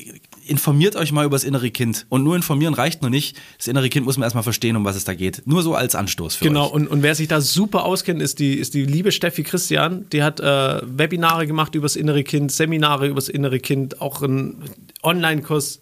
[0.46, 2.06] informiert euch mal über das innere Kind.
[2.10, 3.38] Und nur informieren reicht noch nicht.
[3.58, 5.44] Das innere Kind muss man erstmal verstehen, um was es da geht.
[5.46, 6.74] Nur so als Anstoß für Genau, euch.
[6.74, 10.06] und, und wer sich da super auskennt, ist die, ist die liebe Steffi Christian.
[10.12, 14.64] Die hat äh, Webinare gemacht übers innere Kind, Seminare übers innere Kind, auch einen
[15.02, 15.80] Online-Kurs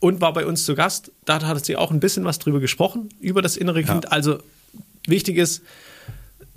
[0.00, 1.10] und war bei uns zu Gast.
[1.24, 4.12] Da hat sie auch ein bisschen was drüber gesprochen, über das innere Kind.
[4.12, 4.38] Also
[5.06, 5.62] wichtig ist,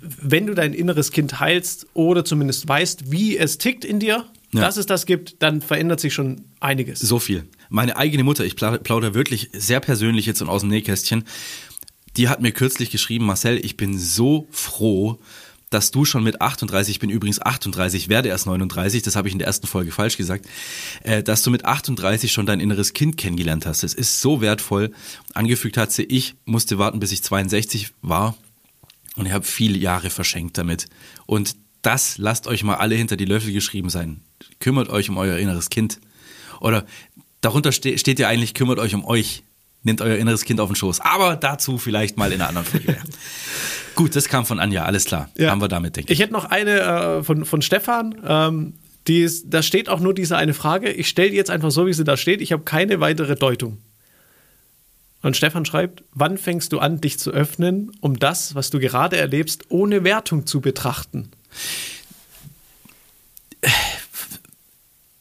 [0.00, 4.60] wenn du dein inneres Kind heilst oder zumindest weißt, wie es tickt in dir, Ja.
[4.62, 7.00] dass es das gibt, dann verändert sich schon einiges.
[7.00, 7.44] So viel.
[7.70, 11.24] Meine eigene Mutter, ich pla- plaudere wirklich sehr persönlich jetzt und aus dem Nähkästchen,
[12.18, 15.18] die hat mir kürzlich geschrieben, Marcel, ich bin so froh,
[15.72, 19.32] dass du schon mit 38, ich bin übrigens 38, werde erst 39, das habe ich
[19.32, 20.46] in der ersten Folge falsch gesagt,
[21.02, 23.82] äh, dass du mit 38 schon dein inneres Kind kennengelernt hast.
[23.82, 24.92] Das ist so wertvoll.
[25.34, 28.36] Angefügt hat sie, ich musste warten, bis ich 62 war
[29.16, 30.86] und ich habe viele Jahre verschenkt damit.
[31.26, 34.20] Und das lasst euch mal alle hinter die Löffel geschrieben sein.
[34.60, 36.00] Kümmert euch um euer inneres Kind.
[36.60, 36.86] Oder
[37.40, 39.42] darunter ste steht ja eigentlich, kümmert euch um euch.
[39.82, 41.00] Nehmt euer inneres Kind auf den Schoß.
[41.00, 42.96] Aber dazu vielleicht mal in einer anderen Folge.
[43.94, 45.30] Gut, das kam von Anja, alles klar.
[45.36, 45.50] Ja.
[45.50, 46.18] Haben wir damit, denke ich.
[46.18, 48.16] Ich hätte noch eine äh, von, von Stefan.
[48.26, 48.74] Ähm,
[49.06, 50.90] die ist, da steht auch nur diese eine Frage.
[50.90, 52.40] Ich stelle die jetzt einfach so, wie sie da steht.
[52.40, 53.78] Ich habe keine weitere Deutung.
[55.22, 59.16] Und Stefan schreibt, wann fängst du an, dich zu öffnen, um das, was du gerade
[59.16, 61.30] erlebst, ohne Wertung zu betrachten?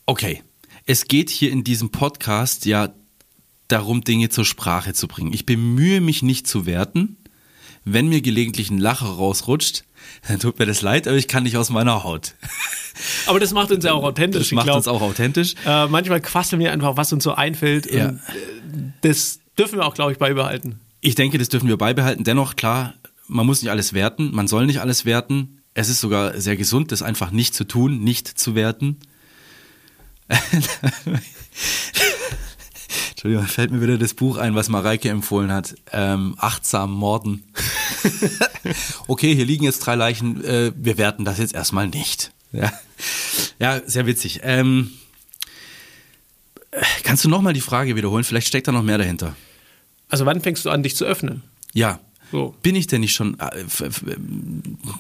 [0.06, 0.42] Okay.
[0.88, 2.90] Es geht hier in diesem Podcast ja
[3.68, 5.32] darum, Dinge zur Sprache zu bringen.
[5.34, 7.18] Ich bemühe mich nicht zu werten.
[7.84, 9.84] Wenn mir gelegentlich ein Lacher rausrutscht,
[10.28, 12.36] dann tut mir das leid, aber ich kann nicht aus meiner Haut.
[13.26, 14.50] Aber das macht uns ja auch authentisch.
[14.50, 15.56] Das macht glaub, uns auch authentisch.
[15.65, 17.91] Äh, manchmal quasseln wir einfach, was uns so einfällt.
[17.91, 18.10] Ja.
[18.10, 20.80] Und, äh, das dürfen wir auch, glaube ich, beibehalten.
[21.00, 22.24] Ich denke, das dürfen wir beibehalten.
[22.24, 22.94] Dennoch, klar,
[23.28, 25.62] man muss nicht alles werten, man soll nicht alles werten.
[25.74, 28.98] Es ist sogar sehr gesund, das einfach nicht zu tun, nicht zu werten.
[33.22, 35.76] Entschuldigung, fällt mir wieder das Buch ein, was Mareike empfohlen hat.
[35.92, 37.44] Ähm, achtsam Morden.
[39.08, 40.44] okay, hier liegen jetzt drei Leichen.
[40.44, 42.32] Äh, wir werten das jetzt erstmal nicht.
[42.52, 42.74] Ja,
[43.60, 44.40] ja sehr witzig.
[44.42, 44.90] Ähm,
[46.72, 48.24] äh, kannst du nochmal die Frage wiederholen?
[48.24, 49.36] Vielleicht steckt da noch mehr dahinter.
[50.10, 51.44] Also wann fängst du an, dich zu öffnen?
[51.74, 52.00] Ja.
[52.32, 52.56] So.
[52.64, 53.38] Bin ich denn nicht schon.
[53.40, 53.64] äh,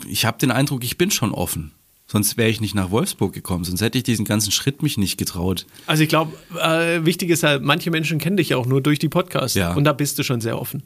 [0.07, 1.71] Ich habe den Eindruck, ich bin schon offen.
[2.11, 5.15] Sonst wäre ich nicht nach Wolfsburg gekommen, sonst hätte ich diesen ganzen Schritt mich nicht
[5.15, 5.65] getraut.
[5.87, 8.99] Also ich glaube, äh, wichtig ist halt, manche Menschen kennen dich ja auch nur durch
[8.99, 9.55] die Podcasts.
[9.55, 9.73] Ja.
[9.75, 10.83] Und da bist du schon sehr offen.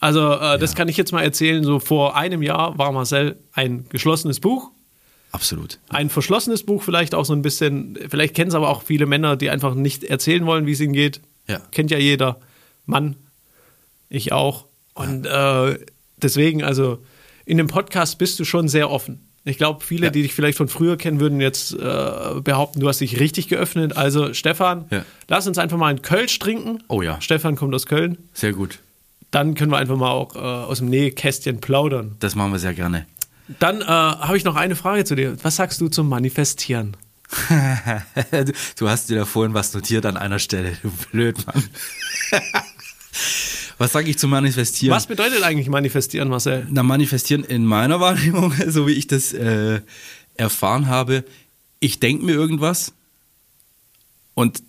[0.00, 1.62] Also äh, das kann ich jetzt mal erzählen.
[1.62, 4.70] So vor einem Jahr war Marcel ein geschlossenes Buch.
[5.30, 5.78] Absolut.
[5.90, 7.98] Ein verschlossenes Buch vielleicht auch so ein bisschen.
[8.08, 10.94] Vielleicht kennen es aber auch viele Männer, die einfach nicht erzählen wollen, wie es ihnen
[10.94, 11.20] geht.
[11.48, 11.60] Ja.
[11.70, 12.40] Kennt ja jeder.
[12.86, 13.16] Mann.
[14.08, 14.64] Ich auch.
[14.94, 15.78] Und äh,
[16.16, 17.04] deswegen, also
[17.44, 19.28] in dem Podcast bist du schon sehr offen.
[19.44, 20.10] Ich glaube, viele, Ja.
[20.10, 23.96] die dich vielleicht von früher kennen, würden jetzt äh, behaupten, du hast dich richtig geöffnet.
[23.96, 25.04] Also Stefan, Ja.
[25.28, 26.82] lass uns einfach mal einen Kölsch trinken.
[26.88, 27.20] Oh ja.
[27.20, 28.18] Stefan kommt aus Köln.
[28.34, 28.78] Sehr gut.
[29.32, 32.16] Dann können wir einfach mal auch äh, aus dem Nähkästchen plaudern.
[32.20, 33.06] Das machen wir sehr gerne.
[33.58, 35.36] Dann äh, habe ich noch eine Frage zu dir.
[35.42, 36.96] Was sagst du zum Manifestieren?
[38.78, 41.64] du hast dir da vorhin was notiert an einer Stelle, du Blödmann.
[43.82, 44.94] was sage ich zu manifestieren?
[44.94, 46.68] Was bedeutet eigentlich manifestieren, Marcel?
[46.70, 49.80] Na, manifestieren in meiner Wahrnehmung, so wie ich das äh,
[50.36, 51.24] erfahren habe,
[51.80, 52.92] ich denke mir irgendwas
[54.34, 54.62] und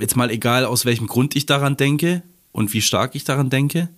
[0.00, 3.90] jetzt mal egal, aus welchem Grund ich daran denke und wie stark ich daran denke,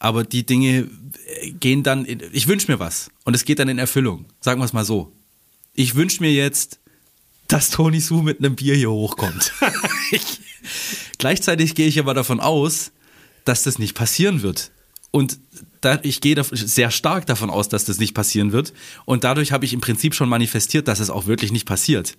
[0.00, 0.90] aber die Dinge
[1.26, 4.60] äh, gehen dann, in, ich wünsche mir was und es geht dann in Erfüllung, sagen
[4.60, 5.12] wir es mal so.
[5.74, 6.80] Ich wünsche mir jetzt,
[7.50, 9.52] dass Tony Su mit einem Bier hier hochkommt.
[10.10, 10.40] ich,
[11.18, 12.92] gleichzeitig gehe ich aber davon aus,
[13.44, 14.70] dass das nicht passieren wird.
[15.10, 15.38] Und
[15.80, 18.72] da, ich gehe sehr stark davon aus, dass das nicht passieren wird.
[19.06, 22.16] Und dadurch habe ich im Prinzip schon manifestiert, dass es auch wirklich nicht passiert.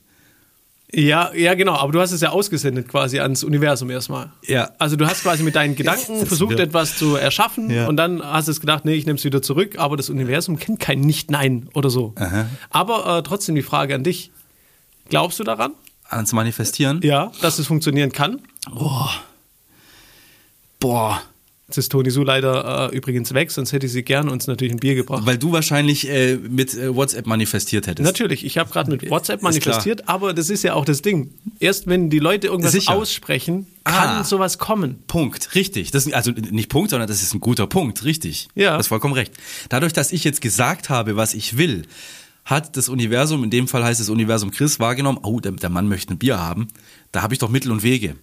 [0.94, 1.76] Ja, ja, genau.
[1.76, 4.32] Aber du hast es ja ausgesendet quasi ans Universum erstmal.
[4.46, 4.72] Ja.
[4.78, 7.88] Also du hast quasi mit deinen Gedanken versucht, etwas zu erschaffen Ja.
[7.88, 9.78] und dann hast du es gedacht, nee, ich nehme es wieder zurück.
[9.78, 12.14] Aber das Universum kennt kein Nicht-Nein oder so.
[12.18, 12.48] Aha.
[12.72, 14.32] Aber äh, trotzdem die Frage an dich.
[15.12, 15.74] Glaubst du daran?
[16.10, 17.02] Ans Manifestieren?
[17.04, 18.42] Ja, dass es funktionieren kann?
[20.80, 21.22] Boah.
[21.68, 24.80] Jetzt ist Toni Su leider äh, übrigens weg, sonst hätte sie gern uns natürlich ein
[24.80, 25.26] Bier gebracht.
[25.26, 28.06] Weil du wahrscheinlich äh, mit äh, WhatsApp manifestiert hättest.
[28.06, 31.34] Natürlich, ich habe gerade mit WhatsApp Ist manifestiert, aber das ist ja auch das Ding.
[31.62, 32.94] Erst wenn die Leute irgendwas Sicher.
[32.94, 34.24] aussprechen, kann Ah.
[34.26, 35.02] sowas kommen.
[35.08, 35.92] Punkt, richtig.
[35.92, 38.50] Das ist, also nicht Punkt, sondern das ist ein guter Punkt, richtig.
[38.54, 38.72] Ja.
[38.74, 39.32] Du hast vollkommen recht.
[39.70, 41.84] Dadurch, dass ich jetzt gesagt habe, was ich will,
[42.52, 45.88] hat das Universum, in dem Fall heißt das Universum Chris, wahrgenommen, oh, der, der Mann
[45.88, 46.68] möchte ein Bier haben.
[47.12, 48.16] Da habe ich doch Mittel und Wege.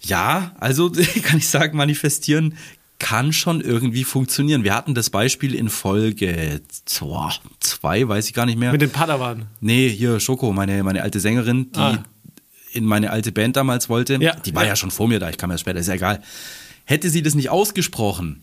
[0.00, 0.90] Ja, also
[1.22, 2.54] kann ich sagen, manifestieren
[2.98, 4.64] kann schon irgendwie funktionieren.
[4.64, 6.60] Wir hatten das Beispiel in Folge
[6.98, 8.72] boah, zwei, weiß ich gar nicht mehr.
[8.72, 9.46] Mit den Padawan.
[9.60, 12.04] Nee, hier Schoko, meine, meine alte Sängerin, die Ah.
[12.72, 14.18] in meine alte Band damals wollte.
[14.20, 14.70] Ja, die war ja.
[14.70, 14.76] ja.
[14.76, 16.22] schon vor mir da, ich kam erst später, ist ja egal.
[16.84, 18.42] Hätte sie das nicht ausgesprochen,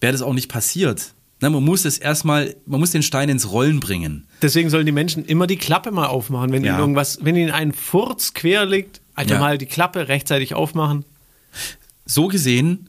[0.00, 1.14] wäre das auch nicht passiert.
[1.42, 4.28] Na, man muss es erstmal, man muss den Stein ins Rollen bringen.
[4.42, 6.70] Deswegen sollen die Menschen immer die Klappe mal aufmachen, wenn Ja.
[6.74, 9.40] ihnen irgendwas, wenn ihnen ein Furz quer liegt, einfach Ja.
[9.40, 11.04] mal die Klappe rechtzeitig aufmachen.
[12.06, 12.88] So gesehen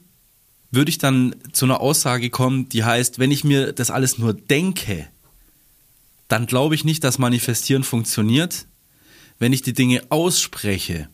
[0.69, 4.33] würde ich dann zu einer Aussage kommen, die heißt, wenn ich mir das alles nur
[4.35, 5.07] denke,
[6.27, 8.67] dann glaube ich nicht, dass Manifestieren funktioniert.
[9.39, 11.09] Wenn ich die Dinge ausspreche,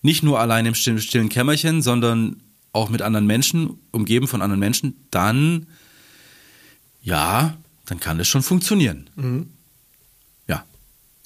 [0.00, 2.42] nicht nur allein im stillen, stillen Kämmerchen, sondern
[2.74, 5.66] auch mit anderen Menschen, umgeben von anderen Menschen, dann,
[7.02, 7.56] ja,
[7.86, 9.08] dann kann das schon funktionieren.
[10.48, 10.64] Ja.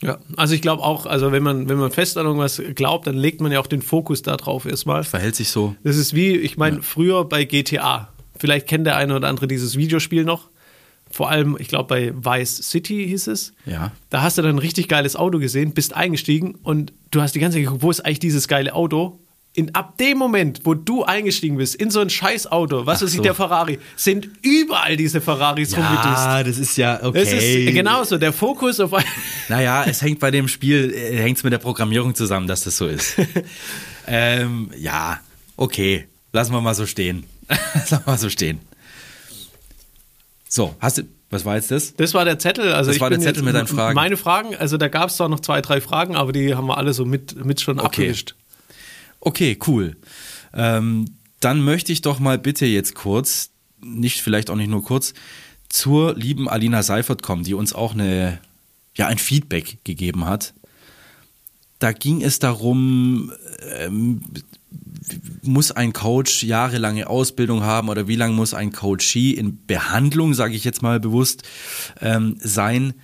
[0.03, 3.17] Ja, also ich glaube auch, also wenn man, wenn man fest an irgendwas glaubt, dann
[3.17, 5.05] legt man ja auch den Fokus da drauf erstmal.
[5.05, 5.75] Verhält sich so.
[5.83, 8.13] Das ist wie, ich meine, früher bei GTA.
[8.39, 10.51] Vielleicht kennt der eine oder andere dieses Videospiel noch.
[11.11, 13.55] Vor allem, ich glaube, bei Vice City hieß es.
[13.65, 13.93] Ja.
[14.11, 17.41] Da hast du dann ein richtig geiles Auto gesehen, bist eingestiegen und du hast die
[17.41, 19.19] ganze Zeit geguckt, wo ist eigentlich dieses geile Auto?
[19.59, 23.03] In, ab dem Moment, wo du eingestiegen bist in so ein scheiß Auto, was Ach
[23.03, 23.23] weiß ich, so.
[23.25, 26.47] der Ferrari, sind überall diese Ferraris rumgedüst.
[26.47, 27.19] das ist ja okay.
[27.21, 28.93] Es ist genauso, der Fokus auf
[29.49, 32.77] Naja, es hängt bei dem Spiel, äh, hängt es mit der Programmierung zusammen, dass das
[32.77, 33.17] so ist.
[34.07, 35.19] ähm, ja,
[35.57, 36.07] okay.
[36.33, 37.25] Lassen wir mal so stehen.
[37.75, 38.61] Lassen wir mal so stehen.
[40.49, 41.95] So, hast du, was war jetzt das?
[41.97, 42.73] Das war der Zettel.
[42.73, 43.95] Also Das ich war der Zettel mit deinen Fragen.
[43.95, 46.79] Meine Fragen, also da gab es zwar noch zwei, drei Fragen, aber die haben wir
[46.79, 47.87] alle so mit, mit schon Okay.
[47.87, 48.35] abgewischt.
[49.21, 49.97] Okay, cool.
[50.55, 51.07] Ähm,
[51.41, 53.51] dann möchte ich doch mal bitte jetzt kurz,
[53.81, 55.15] nicht vielleicht auch nicht nur kurz,
[55.69, 58.41] zur lieben Alina Seifert kommen, die uns auch eine,
[58.97, 60.55] ja, ein Feedback gegeben hat.
[61.79, 63.33] Da ging es darum,
[63.79, 64.23] ähm,
[65.43, 70.55] muss ein Coach jahrelange Ausbildung haben oder wie lange muss ein Coachee in Behandlung, sage
[70.55, 71.45] ich jetzt mal bewusst,
[72.01, 72.95] ähm, sein,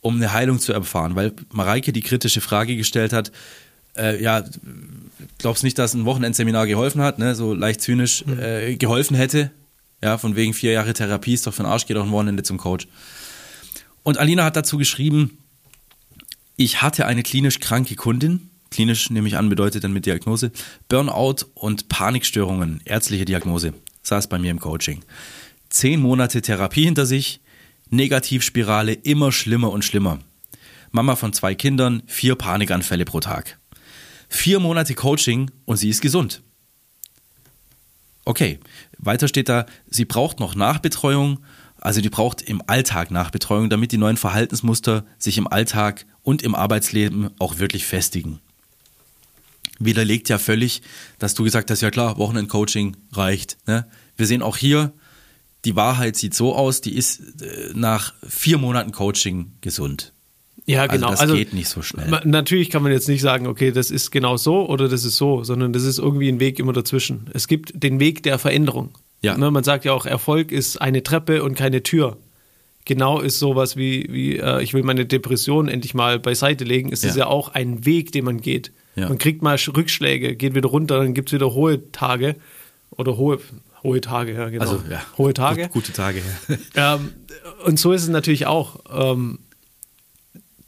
[0.00, 1.16] um eine Heilung zu erfahren?
[1.16, 3.32] Weil Mareike die kritische Frage gestellt hat,
[3.96, 4.44] äh, ja,
[5.38, 7.34] glaubst nicht, dass ein Wochenendseminar geholfen hat, ne?
[7.34, 9.50] so leicht zynisch äh, geholfen hätte?
[10.02, 12.42] Ja, von wegen vier Jahre Therapie ist doch für den Arsch, geht doch ein Wochenende
[12.42, 12.86] zum Coach.
[14.02, 15.38] Und Alina hat dazu geschrieben,
[16.56, 20.52] ich hatte eine klinisch kranke Kundin, klinisch nehme ich an, bedeutet dann mit Diagnose,
[20.88, 25.02] Burnout und Panikstörungen, ärztliche Diagnose, saß bei mir im Coaching.
[25.70, 27.40] Zehn Monate Therapie hinter sich,
[27.90, 30.18] Negativspirale immer schlimmer und schlimmer.
[30.90, 33.58] Mama von zwei Kindern, vier Panikanfälle pro Tag.
[34.28, 36.42] Vier Monate Coaching und sie ist gesund.
[38.24, 38.58] Okay,
[38.98, 41.38] weiter steht da, sie braucht noch Nachbetreuung,
[41.80, 46.56] also die braucht im Alltag Nachbetreuung, damit die neuen Verhaltensmuster sich im Alltag und im
[46.56, 48.40] Arbeitsleben auch wirklich festigen.
[49.78, 50.82] Widerlegt ja völlig,
[51.18, 53.58] dass du gesagt hast, ja klar, Wochenend-Coaching reicht.
[53.66, 53.86] Ne?
[54.16, 54.92] Wir sehen auch hier,
[55.64, 60.12] die Wahrheit sieht so aus, die ist äh, nach vier Monaten Coaching gesund.
[60.68, 61.10] Ja, Also genau.
[61.10, 62.08] das geht nicht so schnell.
[62.24, 65.44] Natürlich kann man jetzt nicht sagen, okay, das ist genau so oder das ist so,
[65.44, 67.30] sondern das ist irgendwie ein Weg immer dazwischen.
[67.32, 68.90] Es gibt den Weg der Veränderung.
[69.22, 69.38] Ja.
[69.38, 72.16] Ne, man sagt ja auch, Erfolg ist eine Treppe und keine Tür.
[72.84, 77.04] Genau ist sowas wie, wie äh, ich will meine Depression endlich mal beiseite legen, ist
[77.04, 77.20] es Ja.
[77.24, 78.72] ja auch ein Weg, den man geht.
[78.94, 79.08] Ja.
[79.08, 82.36] Man kriegt mal Sch- Rückschläge, geht wieder runter, dann gibt es wieder hohe Tage
[82.90, 83.38] oder hohe,
[83.82, 84.62] hohe Tage, ja, genau.
[84.62, 85.62] Also ja, hohe Tage.
[85.64, 86.22] Gut, gute Tage.
[86.74, 86.94] Ja.
[86.96, 87.10] Ähm,
[87.64, 88.78] und so ist es natürlich auch.
[88.92, 89.38] Ähm,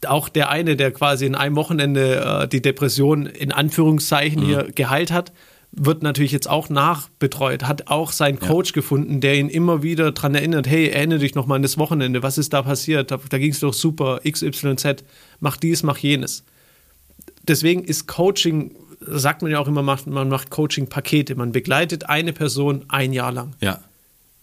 [0.07, 5.11] auch der eine, der quasi in einem Wochenende äh, die Depression in Anführungszeichen hier geheilt
[5.11, 5.31] hat,
[5.71, 10.33] wird natürlich jetzt auch nachbetreut, hat auch seinen Coach gefunden, der ihn immer wieder daran
[10.33, 13.11] erinnert, hey, erinnere dich nochmal an das Wochenende, was ist da passiert?
[13.11, 15.03] Da, da ging es doch super, XYZ,
[15.39, 16.43] mach dies, mach jenes.
[17.43, 21.35] Deswegen ist Coaching sagt man ja auch immer, man macht Coaching-Pakete.
[21.35, 23.79] Man begleitet eine Person ein Jahr lang, Ja.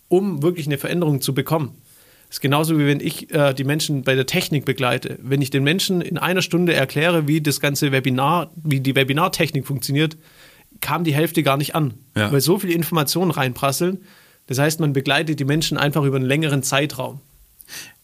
[0.08, 1.72] um wirklich eine Veränderung zu bekommen.
[2.36, 5.18] Das ist genauso wie wenn ich äh, die Menschen bei der Technik begleite.
[5.22, 9.66] Wenn ich den Menschen in einer Stunde erkläre, wie das ganze Webinar, wie die Webinartechnik
[9.66, 10.18] funktioniert,
[10.82, 12.30] kam die Hälfte gar nicht an, Ja.
[12.30, 14.02] weil so viele Informationen reinprasseln.
[14.48, 17.20] Das heißt, man begleitet die Menschen einfach über einen längeren Zeitraum.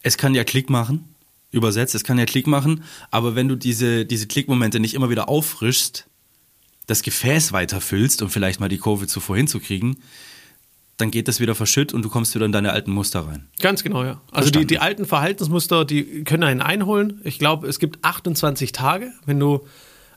[0.01, 1.15] Es kann ja Klick machen,
[1.51, 5.29] übersetzt, es kann ja Klick machen, aber wenn du diese, diese Klickmomente nicht immer wieder
[5.29, 6.07] auffrischst,
[6.87, 9.99] das Gefäß weiterfüllst, um vielleicht mal die Kurve zuvor hinzukriegen,
[10.97, 13.49] dann geht das wieder verschütt und du kommst wieder in deine alten Muster rein.
[13.61, 14.21] Ganz genau, ja.
[14.31, 17.21] Also die, die alten Verhaltensmuster, die können einen einholen.
[17.25, 19.13] Ich glaube, es gibt 28 Tage.
[19.27, 19.67] Wenn du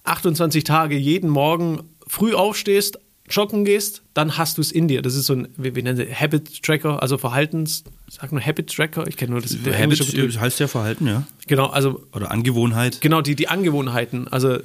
[0.03, 5.01] 28 Tage jeden Morgen früh aufstehst, joggen gehst, dann hast du es in dir.
[5.01, 8.71] Das ist so ein, wie, wie nennen sie, Habit Tracker, also Verhaltens, sag nur Habit
[8.71, 10.35] Tracker, ich kenne nur das der englische Begriff.
[10.35, 11.23] Habit heißt ja Verhalten, ja.
[11.47, 13.01] Genau, also Oder Angewohnheit.
[13.01, 14.27] Genau, die, die Angewohnheiten.
[14.27, 14.59] Also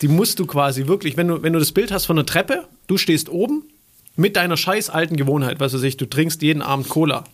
[0.00, 2.66] die musst du quasi wirklich, wenn du, wenn du das Bild hast von einer Treppe,
[2.86, 3.64] du stehst oben
[4.16, 7.24] mit deiner scheiß alten Gewohnheit, was weiß ich, du trinkst jeden Abend Cola.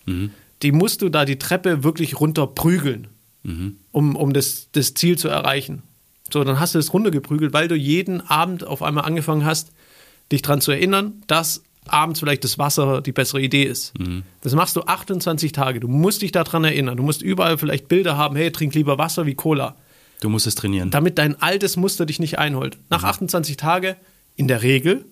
[0.62, 3.08] Die musst du da die Treppe wirklich runter prügeln,
[3.92, 5.82] um, um das, das Ziel zu erreichen.
[6.32, 9.70] So, dann hast du es runtergeprügelt, weil du jeden Abend auf einmal angefangen hast,
[10.32, 13.92] dich daran zu erinnern, dass abends vielleicht das Wasser die bessere Idee ist.
[14.40, 15.78] Das machst du 28 Tage.
[15.78, 16.96] Du musst dich daran erinnern.
[16.96, 19.76] Du musst überall vielleicht Bilder haben, hey, trink lieber Wasser wie Cola
[20.20, 20.90] Du musst es trainieren.
[20.90, 22.78] damit dein altes Muster dich nicht einholt.
[22.90, 23.96] Nach 28 Tage,
[24.34, 25.04] in der Regel,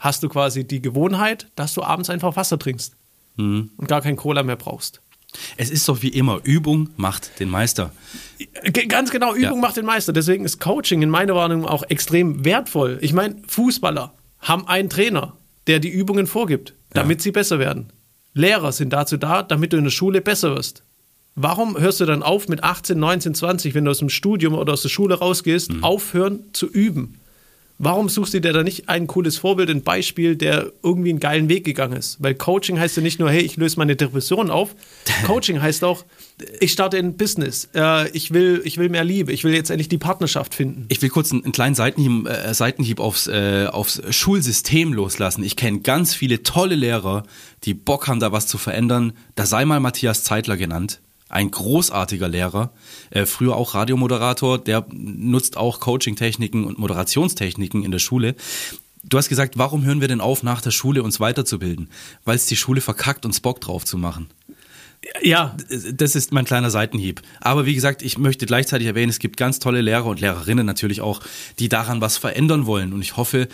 [0.00, 2.94] hast du quasi die Gewohnheit, dass du abends einfach Wasser trinkst
[3.36, 5.00] und gar kein Cola mehr brauchst.
[5.56, 7.92] Es ist doch wie immer, Übung macht den Meister.
[8.88, 9.60] Ganz genau, Übung Ja.
[9.60, 10.12] macht den Meister.
[10.12, 12.98] Deswegen ist Coaching in meiner Wahrnehmung auch extrem wertvoll.
[13.00, 15.34] Ich meine, Fußballer haben einen Trainer,
[15.68, 17.92] der die Übungen vorgibt, damit sie besser werden.
[18.34, 20.82] Lehrer sind dazu da, damit du in der Schule besser wirst.
[21.36, 24.72] Warum hörst du dann auf mit 18, 19, 20, wenn du aus dem Studium oder
[24.72, 27.19] aus der Schule rausgehst, aufhören zu üben?
[27.82, 31.48] Warum suchst du dir da nicht ein cooles Vorbild, ein Beispiel, der irgendwie einen geilen
[31.48, 32.22] Weg gegangen ist?
[32.22, 34.76] Weil Coaching heißt ja nicht nur, hey, ich löse meine Depression auf.
[35.26, 36.04] Coaching heißt auch,
[36.60, 37.70] ich starte ein Business.
[37.74, 39.32] Äh, ich, will, ich will mehr Liebe.
[39.32, 40.84] Ich will jetzt endlich die Partnerschaft finden.
[40.90, 45.42] Ich will kurz einen, einen kleinen Seitenhieb, äh, Seitenhieb aufs, äh, aufs Schulsystem loslassen.
[45.42, 47.22] Ich kenne ganz viele tolle Lehrer,
[47.64, 49.14] die Bock haben, da was zu verändern.
[49.36, 51.00] Da sei mal Matthias Zeitler genannt.
[51.30, 52.72] Ein großartiger Lehrer,
[53.10, 58.34] äh, früher auch Radiomoderator, der nutzt auch Coaching-Techniken und Moderationstechniken in der Schule.
[59.02, 61.88] Du hast gesagt, warum hören wir denn auf, nach der Schule uns weiterzubilden?
[62.24, 64.28] Weil es die Schule verkackt, uns Bock drauf zu machen.
[65.22, 65.56] Ja,
[65.92, 67.22] Das ist mein kleiner Seitenhieb.
[67.40, 71.00] Aber wie gesagt, ich möchte gleichzeitig erwähnen, es gibt ganz tolle Lehrer und Lehrerinnen natürlich
[71.00, 71.20] auch,
[71.58, 72.92] die daran was verändern wollen.
[72.92, 73.48] Und ich hoffe,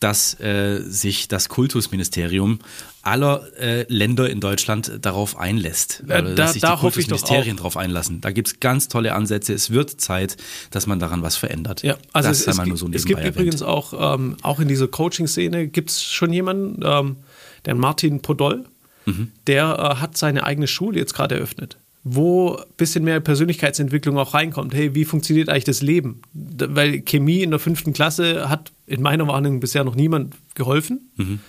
[0.00, 2.60] dass äh, sich das Kultusministerium
[3.02, 6.04] aller äh, Länder in Deutschland darauf einlässt.
[6.08, 8.20] Ja, Oder da- dass sich da die Kultusministerien darauf einlassen.
[8.20, 9.54] Da gibt's ganz tolle Ansätze.
[9.54, 10.36] Es wird Zeit,
[10.70, 11.82] dass man daran was verändert.
[11.82, 13.36] Ja, also das es, es, gibt- so es gibt erwähnt.
[13.36, 17.16] übrigens auch, ähm, auch in dieser Coaching-Szene, gibt es schon jemanden, ähm,
[17.64, 18.64] der Martin Podol,
[19.06, 19.32] Mhm.
[19.46, 24.34] der äh, hat seine eigene Schule jetzt gerade eröffnet, wo ein bisschen mehr Persönlichkeitsentwicklung auch
[24.34, 24.74] reinkommt.
[24.74, 26.22] Hey, wie funktioniert eigentlich das Leben?
[26.32, 31.10] Weil Chemie in der fünften Klasse hat in meiner Wahrnehmung bisher noch niemand geholfen.
[31.16, 31.40] Mhm.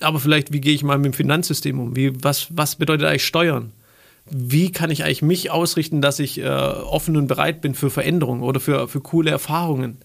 [0.00, 1.94] Aber vielleicht, wie gehe ich mal mit dem Finanzsystem um?
[1.94, 3.72] Wie, was, was bedeutet eigentlich Steuern?
[4.30, 8.42] Wie kann ich eigentlich mich ausrichten, dass ich äh, offen und bereit bin für Veränderungen
[8.42, 9.98] oder für, für coole Erfahrungen?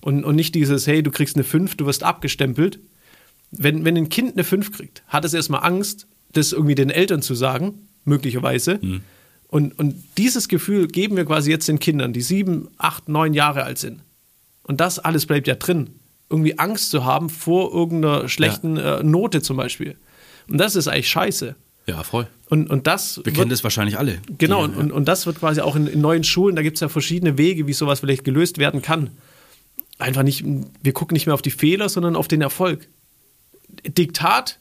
[0.00, 2.78] Und, und nicht dieses, hey, du kriegst eine 5, du wirst abgestempelt.
[3.50, 7.22] Wenn, wenn ein Kind eine 5 kriegt, hat es erstmal Angst, das irgendwie den Eltern
[7.22, 8.78] zu sagen, möglicherweise.
[9.56, 13.62] Und, und dieses Gefühl geben wir quasi jetzt den Kindern, die sieben, acht, neun Jahre
[13.64, 14.02] alt sind.
[14.64, 15.94] Und das alles bleibt ja drin.
[16.28, 19.96] Irgendwie Angst zu haben vor irgendeiner schlechten äh, Note zum Beispiel.
[20.46, 21.56] Und das ist eigentlich scheiße.
[21.86, 22.26] Ja, voll.
[22.50, 24.18] Und, und das Wir kennen das wahrscheinlich alle.
[24.36, 26.76] Genau, Die, und, und, und das wird quasi auch in, in neuen Schulen, da gibt
[26.76, 29.08] es ja verschiedene Wege, wie sowas vielleicht gelöst werden kann.
[29.96, 30.44] Einfach nicht,
[30.82, 32.88] wir gucken nicht mehr auf die Fehler, sondern auf den Erfolg.
[33.86, 34.58] Diktat,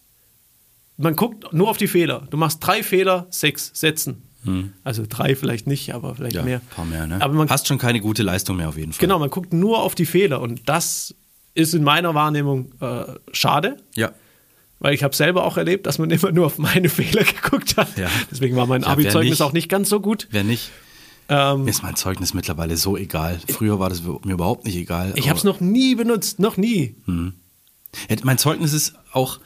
[0.96, 2.26] man guckt nur auf die Fehler.
[2.30, 4.22] Du machst drei Fehler, sechs Sätzen.
[4.84, 6.58] Also drei vielleicht nicht, aber vielleicht ja, mehr.
[6.60, 7.22] ein paar mehr, ne?
[7.22, 9.00] Aber man, Hast schon keine gute Leistung mehr auf jeden Fall.
[9.00, 11.16] genau, man guckt nur auf die Fehler und das
[11.54, 14.12] ist in meiner Wahrnehmung äh, schade, Ja.
[14.80, 17.98] weil ich habe selber auch erlebt, dass man immer nur auf meine Fehler geguckt hat.
[17.98, 18.10] Ja.
[18.30, 20.28] Deswegen war mein Ja, Abi-Zeugnis auch nicht ganz so gut.
[20.32, 20.72] Wer nicht?
[21.28, 23.40] Ähm, Mir ist mein Zeugnis mittlerweile so egal.
[23.50, 25.14] Früher war das mir überhaupt nicht egal.
[25.16, 26.96] Ich habe es noch nie benutzt, noch nie.
[27.08, 29.40] Ja, Mein Zeugnis ist auch,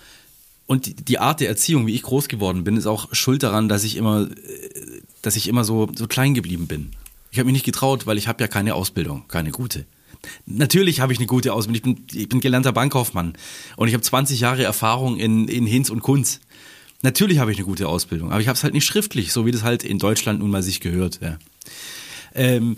[0.65, 3.69] und die- die Art der Erziehung, wie ich groß geworden bin, ist auch schuld daran,
[3.69, 4.29] dass ich immer, äh,
[5.21, 6.91] dass ich immer so, so klein geblieben bin.
[7.32, 9.86] Ich habe mich nicht getraut, weil ich habe ja keine Ausbildung, keine gute.
[10.45, 11.75] Natürlich habe ich eine gute Ausbildung.
[11.75, 13.34] Ich bin, ich bin gelernter Bankkaufmann
[13.77, 16.39] und ich habe 20 Jahre Erfahrung in, in Hinz und Kunz.
[17.01, 19.51] Natürlich habe ich eine gute Ausbildung, aber ich habe es halt nicht schriftlich, so wie
[19.51, 21.19] das halt in Deutschland nun mal sich gehört.
[21.21, 21.38] Ja.
[22.36, 22.75] Ähm,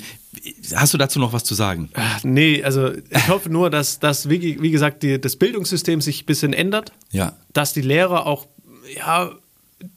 [0.75, 1.89] hast du dazu noch was zu sagen?
[1.93, 6.23] Ach, nee, also ich hoffe nur, dass, dass wie, wie gesagt, die, das Bildungssystem sich
[6.23, 6.93] ein bisschen ändert.
[7.12, 7.36] Ja.
[7.54, 8.47] Dass die Lehrer auch,
[8.95, 9.32] ja,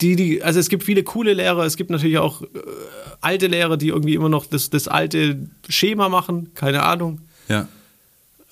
[0.01, 2.47] die, die, also es gibt viele coole Lehrer, es gibt natürlich auch äh,
[3.21, 7.21] alte Lehrer, die irgendwie immer noch das, das alte Schema machen, keine Ahnung.
[7.49, 7.69] Ja.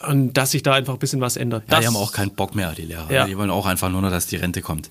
[0.07, 1.64] Und dass sich da einfach ein bisschen was ändert.
[1.64, 3.11] Ja, das, die haben auch keinen Bock mehr, die Lehrer.
[3.11, 3.27] Ja.
[3.27, 4.90] Die wollen auch einfach nur noch, dass die Rente kommt.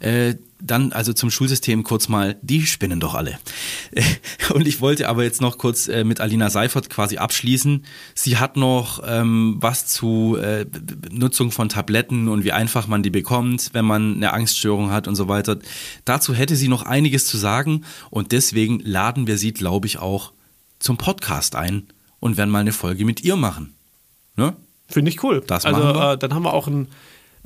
[0.00, 3.38] Äh, dann also zum Schulsystem kurz mal, die spinnen doch alle.
[3.92, 4.02] Äh,
[4.52, 7.84] Und ich wollte aber jetzt noch kurz äh, mit Alina Seifert quasi abschließen.
[8.14, 10.66] Sie hat noch ähm, was zu äh,
[11.10, 15.16] Nutzung von Tabletten und wie einfach man die bekommt, wenn man eine Angststörung hat und
[15.16, 15.58] so weiter.
[16.04, 20.32] Dazu hätte sie noch einiges zu sagen und deswegen laden wir sie, glaube ich, auch
[20.78, 21.86] zum Podcast ein
[22.20, 23.74] und werden mal eine Folge mit ihr machen.
[24.36, 24.54] Ne?
[24.88, 25.42] Finde ich cool.
[25.46, 26.88] Das also äh, dann haben wir auch einen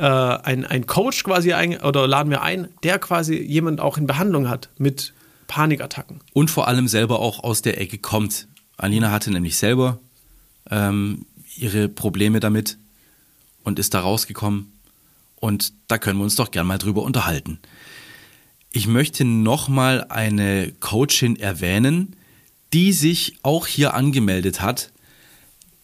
[0.03, 4.09] äh, ein, ein Coach quasi ein, oder laden wir ein, der quasi jemand auch in
[4.09, 5.15] Behandlung hat mit
[5.47, 6.21] Panikattacken.
[6.33, 8.49] und vor allem selber auch aus der Ecke kommt.
[8.77, 10.01] Alina hatte nämlich selber
[10.71, 12.79] ähm, ihre Probleme damit
[13.63, 14.73] und ist da rausgekommen.
[15.37, 17.61] Und da können wir uns doch gern mal drüber unterhalten.
[18.73, 22.17] Ich möchte nochmal eine Coachin erwähnen,
[22.73, 24.91] die sich auch hier angemeldet hat,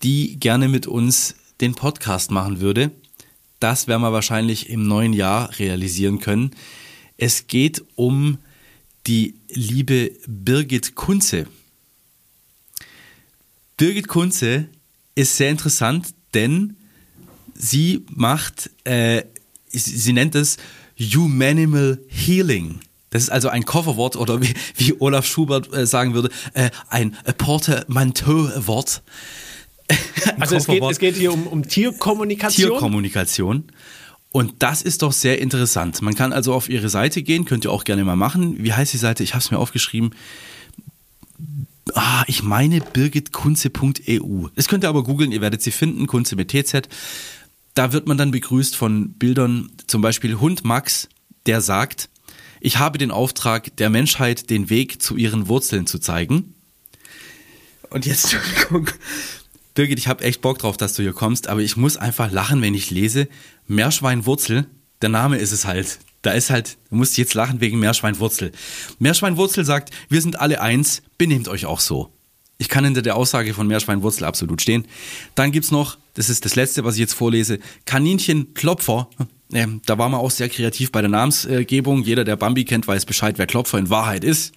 [0.02, 2.90] die gerne mit uns den Podcast machen würde.
[3.60, 6.52] Das werden wir wahrscheinlich im neuen Jahr realisieren können.
[7.16, 8.38] Es geht um
[9.06, 11.46] die liebe Birgit Kunze.
[13.76, 14.68] Birgit Kunze
[15.14, 16.76] ist sehr interessant, denn
[17.54, 19.24] sie macht, äh,
[19.70, 20.58] sie, nennt es
[20.98, 22.80] Humanimal Healing.
[23.10, 27.16] Das ist also ein Kofferwort oder wie, wie Olaf Schubert äh, sagen würde, äh, ein
[27.38, 29.02] Portemanteau-Wort.
[30.38, 32.70] Also es geht, es geht hier um, um Tierkommunikation.
[32.70, 33.64] Tierkommunikation.
[34.31, 36.03] Und das ist doch sehr interessant.
[36.03, 38.62] Man kann also auf ihre Seite gehen, könnt ihr auch gerne mal machen.
[38.62, 39.22] Wie heißt die Seite?
[39.22, 40.14] Ich habe es mir aufgeschrieben.
[41.94, 44.48] Ah, ich meine birgitkunze.eu.
[44.55, 46.88] Das könnt ihr aber googeln, ihr werdet sie finden, Kunze mit TZ.
[47.74, 51.09] Da wird man dann begrüßt von Bildern, zum Beispiel Hund Max,
[51.46, 52.11] der sagt,
[52.61, 56.55] ich habe den Auftrag, der Menschheit den Weg zu ihren Wurzeln zu zeigen.
[57.88, 58.90] Und jetzt, Entschuldigung,
[59.78, 62.60] Birgit, ich habe echt Bock drauf, dass du hier kommst, aber ich muss einfach lachen,
[62.62, 63.28] wenn ich lese
[63.68, 64.66] Meerschweinwurzel.
[65.02, 66.00] Der Name ist es halt.
[66.22, 68.50] Da ist halt, du musst jetzt lachen wegen Meerschweinwurzel.
[68.98, 72.12] Meerschweinwurzel sagt, wir sind alle eins, benehmt euch auch so.
[72.56, 74.84] Ich kann hinter der Aussage von Meerschweinwurzel absolut stehen.
[75.36, 79.08] Dann gibt's noch, das ist das letzte, was ich jetzt vorlese, Kaninchenklopfer.
[79.52, 82.02] Ähm, da war man auch sehr kreativ bei der Namensgebung.
[82.02, 84.54] Jeder, der Bambi kennt, weiß Bescheid, wer Klopfer in Wahrheit ist.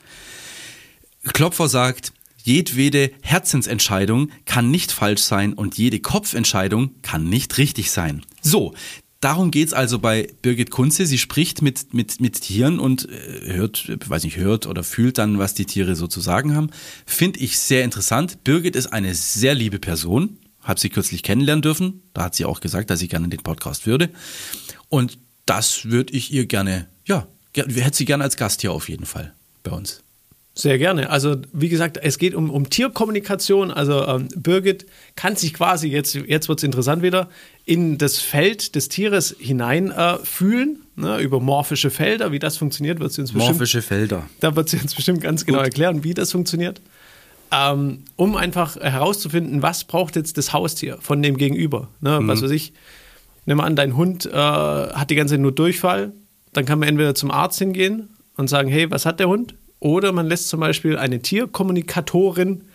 [1.31, 2.11] Klopfer sagt,
[2.43, 8.23] jedwede Herzensentscheidung kann nicht falsch sein und jede Kopfentscheidung kann nicht richtig sein.
[8.41, 8.73] So,
[9.19, 11.05] darum geht's also bei Birgit Kunze.
[11.05, 15.39] Sie spricht mit, mit, mit Tieren und äh, hört, weiß nicht, hört oder fühlt dann,
[15.39, 16.69] was die Tiere so zu sagen haben.
[17.05, 18.43] Finde ich sehr interessant.
[18.43, 20.37] Birgit ist eine sehr liebe Person.
[20.61, 22.01] Hab sie kürzlich kennenlernen dürfen.
[22.13, 24.09] Da hat sie auch gesagt, dass sie gerne den Podcast würde.
[24.89, 29.05] Und das würde ich ihr gerne, ja, hätte sie gerne als Gast hier auf jeden
[29.05, 30.03] Fall bei uns.
[30.53, 31.09] Sehr gerne.
[31.09, 33.71] Also wie gesagt, es geht um, um Tierkommunikation.
[33.71, 34.85] Also ähm, Birgit
[35.15, 37.29] kann sich quasi, jetzt, jetzt wird es interessant wieder,
[37.65, 42.33] in das Feld des Tieres hinein äh, fühlen, ne, über morphische Felder.
[42.33, 44.27] Wie das funktioniert, wird sie uns bestimmt, Morphische Felder.
[44.41, 46.81] da wird sie uns bestimmt ganz genau erklären, wie das funktioniert.
[47.53, 51.87] Ähm, um einfach herauszufinden, was braucht jetzt das Haustier von dem Gegenüber.
[52.01, 52.73] Ne, Was weiß ich,
[53.45, 56.11] nimm mal an, dein Hund äh, hat die ganze Zeit nur Durchfall.
[56.53, 59.55] Dann kann man entweder zum Arzt hingehen und sagen, hey, was hat der Hund?
[59.81, 62.65] Oder man lässt zum Beispiel eine Tierkommunikatorin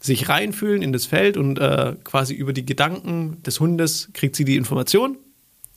[0.00, 4.44] sich reinfühlen in das Feld und äh, quasi über die Gedanken des Hundes kriegt sie
[4.44, 5.18] die Information,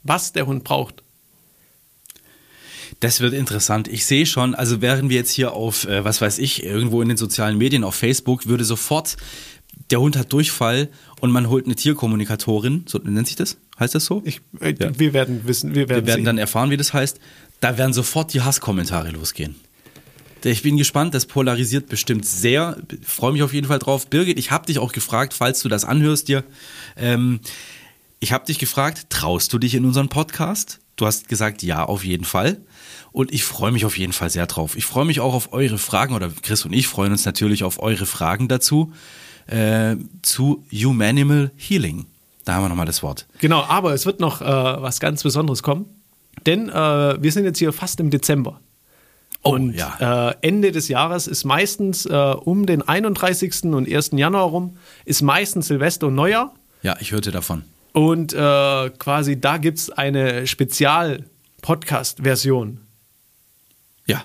[0.04, 1.04] was der Hund braucht.
[3.02, 3.90] Das wird interessant.
[3.90, 7.10] Ich sehe schon, also wären wir jetzt hier auf, äh, was weiß ich, irgendwo in
[7.10, 9.18] den sozialen Medien, auf Facebook, würde sofort,
[9.90, 10.88] der Hund hat Durchfall
[11.20, 13.58] und man holt eine Tierkommunikatorin, so nennt sich das?
[13.78, 14.22] Heißt das so?
[14.24, 14.98] Ich, äh, Ja.
[14.98, 16.26] Wir werden wissen, wir werden, wir werden sehen.
[16.26, 17.20] dann erfahren, wie das heißt.
[17.60, 19.56] Da werden sofort die Hasskommentare losgehen.
[20.44, 22.78] Ich bin gespannt, das polarisiert bestimmt sehr.
[23.04, 24.08] Freue mich auf jeden Fall drauf.
[24.08, 26.44] Birgit, ich habe dich auch gefragt, falls du das anhörst dir.
[26.98, 27.40] Ähm,
[28.20, 30.80] ich habe dich gefragt, traust du dich in unseren Podcast?
[30.96, 32.58] Du hast gesagt, ja, auf jeden Fall.
[33.12, 34.78] Und ich freue mich auf jeden Fall sehr drauf.
[34.78, 37.82] Ich freue mich auch auf eure Fragen, oder Chris und ich freuen uns natürlich auf
[37.82, 38.94] eure Fragen dazu,
[39.48, 42.06] äh, zu Humanimal Healing.
[42.46, 43.28] Da haben wir nochmal das Wort.
[43.40, 45.86] Genau, aber es wird noch äh, was ganz Besonderes kommen,
[46.46, 46.74] denn äh,
[47.22, 48.60] wir sind jetzt hier fast im Dezember.
[49.44, 50.30] Oh, und ja.
[50.30, 53.64] äh, Ende des Jahres ist meistens äh, um den 31.
[53.66, 54.12] und 1.
[54.14, 56.54] Januar rum, ist meistens Silvester und Neujahr.
[56.84, 57.64] Ja, ich hörte davon.
[57.94, 62.80] Und äh, quasi da gibt es eine Spezial-Podcast-Version.
[64.06, 64.24] Ja.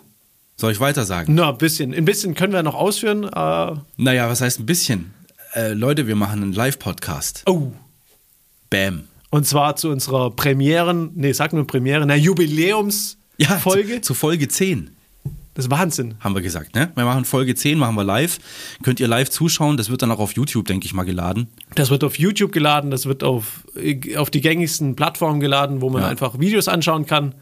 [0.56, 1.34] Soll ich weiter sagen?
[1.34, 1.94] Na, ein bisschen.
[1.94, 3.24] Ein bisschen können wir noch ausführen.
[3.24, 5.12] Äh, Naja, was heißt ein bisschen?
[5.54, 7.42] Äh, Leute, wir machen einen Live-Podcast.
[7.46, 7.72] oh.
[8.68, 9.04] Bam.
[9.30, 13.96] Und zwar zu unserer Premieren, nee, sag nur Premiere, na, Jubiläumsfolge.
[13.96, 14.95] zu, zu Folge 10
[15.56, 16.14] das ist Wahnsinn.
[16.20, 16.74] haben wir gesagt.
[16.76, 16.92] Ne?
[16.94, 18.38] Wir machen Folge 10, machen wir live.
[18.84, 19.76] Könnt ihr live zuschauen.
[19.76, 21.48] Das wird dann auch auf YouTube, denke ich mal, geladen.
[21.74, 23.64] Das wird auf YouTube geladen, das wird auf,
[24.16, 26.08] auf die gängigsten Plattformen geladen, wo man Ja.
[26.08, 27.34] einfach Videos anschauen kann.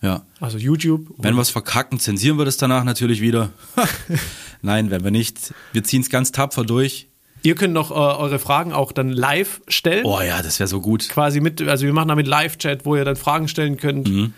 [0.00, 0.22] Ja.
[0.40, 1.08] Also YouTube.
[1.18, 3.50] Wenn wir es verkacken, zensieren wir das danach natürlich wieder.
[4.62, 5.52] Nein, wenn wir nicht.
[5.72, 7.08] Wir ziehen es ganz tapfer durch.
[7.42, 10.06] Ihr könnt noch äh, eure Fragen auch dann live stellen.
[10.06, 11.08] Oh ja, das wäre so gut.
[11.10, 14.32] Quasi mit, also wir machen damit Live-Chat, wo ihr dann Fragen stellen könnt, Mhm.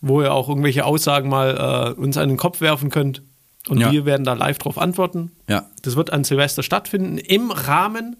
[0.00, 3.22] Wo ihr auch irgendwelche Aussagen mal äh, uns an den Kopf werfen könnt.
[3.68, 3.92] Und Ja.
[3.92, 5.32] wir werden da live drauf antworten.
[5.48, 5.68] Ja.
[5.82, 8.16] Das wird an Silvester stattfinden im Rahmen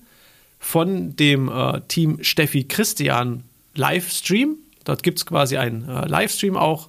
[0.58, 4.56] von dem äh, Team Steffi Christian Livestream.
[4.84, 6.88] Dort gibt es quasi einen äh, Livestream auch,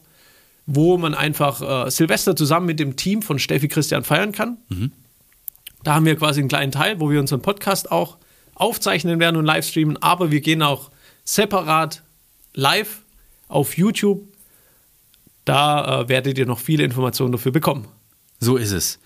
[0.65, 4.57] wo man einfach äh, Silvester zusammen mit dem Team von Steffi Christian feiern kann.
[5.83, 8.17] Da haben wir quasi einen kleinen Teil, wo wir unseren Podcast auch
[8.55, 10.91] aufzeichnen werden und livestreamen, aber wir gehen auch
[11.23, 12.03] separat
[12.53, 13.03] live
[13.47, 14.23] auf YouTube.
[15.49, 17.87] Da äh, werdet ihr noch viele Informationen dafür bekommen.
[18.39, 18.99] So ist es.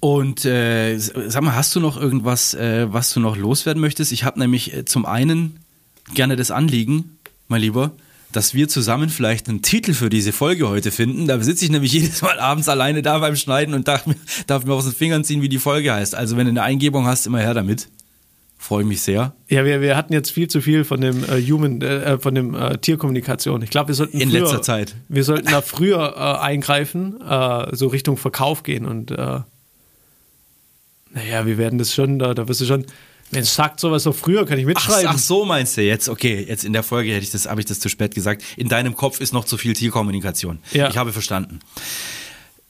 [0.00, 4.12] Und äh, sag mal, hast du noch irgendwas, äh, was du noch loswerden möchtest?
[4.12, 5.60] Ich habe nämlich äh, zum einen
[6.14, 7.92] gerne das Anliegen, mein Lieber,
[8.32, 11.26] dass wir zusammen vielleicht einen Titel für diese Folge heute finden.
[11.26, 14.04] Da sitze ich nämlich jedes Mal abends alleine da beim Schneiden und darf
[14.46, 16.14] darf mir aus den Fingern ziehen, wie die Folge heißt.
[16.14, 17.88] Also wenn du eine Eingebung hast, immer her damit.
[18.62, 19.34] Freue mich sehr.
[19.48, 22.54] Ja, wir, wir hatten jetzt viel zu viel von dem äh, Human, äh, von dem
[22.54, 23.60] äh, Tierkommunikation.
[23.60, 24.94] Ich glaube, wir sollten In früher, letzter Zeit.
[25.08, 29.40] Wir sollten da früher äh, eingreifen, äh, so Richtung Verkauf gehen und äh,
[31.10, 32.86] naja, wir werden das schon, da, da wirst du schon,
[33.32, 35.08] wenn es sagt sowas so früher, kann ich Ach, mitschreiben.
[35.08, 36.08] ach so meinst du jetzt?
[36.08, 38.44] Okay, jetzt in der Folge hätte ich das, habe ich das zu spät gesagt.
[38.56, 40.60] In deinem Kopf ist noch zu viel Tierkommunikation.
[40.72, 40.88] Ja.
[40.88, 41.58] Ich habe verstanden.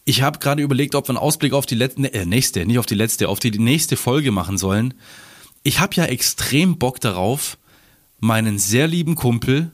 [0.07, 2.87] Ich habe gerade überlegt, ob wir einen Ausblick auf die letzte, äh, nächste, nicht auf
[2.87, 4.95] die letzte, auf die nächste Folge machen sollen.
[5.63, 7.59] Ich habe ja extrem Bock darauf,
[8.21, 9.71] meinen sehr lieben Kumpel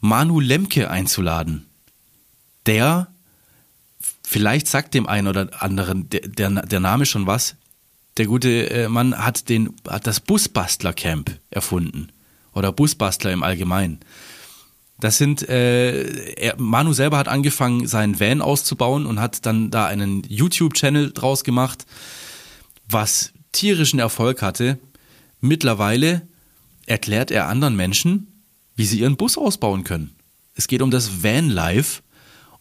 [0.00, 1.66] Manu Lemke einzuladen.
[2.66, 3.08] Der,
[4.22, 7.56] vielleicht sagt dem einen oder anderen der, der, der Name schon was.
[8.16, 12.08] Der gute äh, Mann hat, den, hat das Busbastler-Camp erfunden.
[12.52, 14.00] Oder Busbastler im Allgemeinen.
[15.00, 19.86] Das sind, äh, er, Manu selber hat angefangen, seinen Van auszubauen und hat dann da
[19.86, 21.84] einen YouTube-Channel draus gemacht,
[22.88, 24.78] was tierischen Erfolg hatte.
[25.44, 26.26] Mittlerweile
[26.86, 28.42] erklärt er anderen Menschen,
[28.76, 30.16] wie sie ihren Bus ausbauen können.
[30.54, 32.00] Es geht um das Van-Life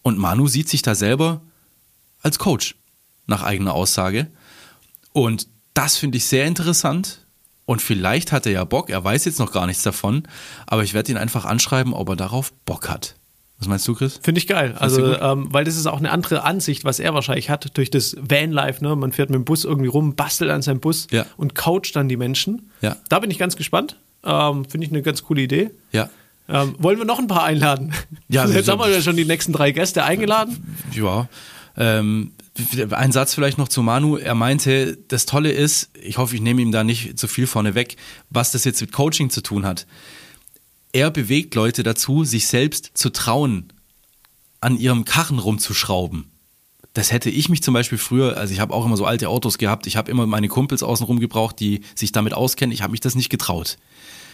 [0.02, 1.40] und Manu sieht sich da selber
[2.22, 2.76] als Coach,
[3.26, 4.28] nach eigener Aussage.
[5.14, 7.26] Und das finde ich sehr interessant.
[7.64, 10.28] Und vielleicht hat er ja Bock, er weiß jetzt noch gar nichts davon,
[10.68, 13.16] aber ich werde ihn einfach anschreiben, ob er darauf Bock hat.
[13.64, 14.20] Was meinst du, Chris?
[14.22, 14.74] Finde ich geil.
[14.74, 17.90] du Also, ähm, weil das ist auch eine andere Ansicht, was er wahrscheinlich hat durch
[17.90, 18.84] das Vanlife.
[18.84, 18.94] Ne?
[18.98, 21.26] Man fährt mit dem Bus irgendwie rum, bastelt an seinem Bus Ja.
[21.38, 22.70] und coacht dann die Menschen.
[22.82, 22.98] Ja.
[23.10, 23.98] Da bin ich ganz gespannt.
[24.26, 25.72] Ähm, Finde ich eine ganz coole Idee.
[25.94, 26.10] Ja.
[26.50, 27.94] Ähm, wollen wir noch ein paar einladen?
[28.28, 30.76] Ja, jetzt wir- haben wir ja schon die nächsten drei Gäste eingeladen.
[30.94, 31.30] Ja.
[31.78, 32.32] Ähm,
[32.92, 34.18] ein Satz vielleicht noch zu Manu.
[34.18, 37.74] Er meinte, das Tolle ist, ich hoffe, ich nehme ihm da nicht zu viel vorne
[37.76, 37.96] weg,
[38.30, 39.88] was das jetzt mit Coaching zu tun hat.
[40.94, 43.74] Er bewegt Leute dazu, sich selbst zu trauen,
[44.62, 46.32] an ihrem Karren rumzuschrauben.
[46.94, 49.58] Das hätte ich mich zum Beispiel früher, also ich habe auch immer so alte Autos
[49.58, 53.00] gehabt, ich habe immer meine Kumpels außenrum gebraucht, die sich damit auskennen, ich habe mich
[53.00, 53.80] das nicht getraut.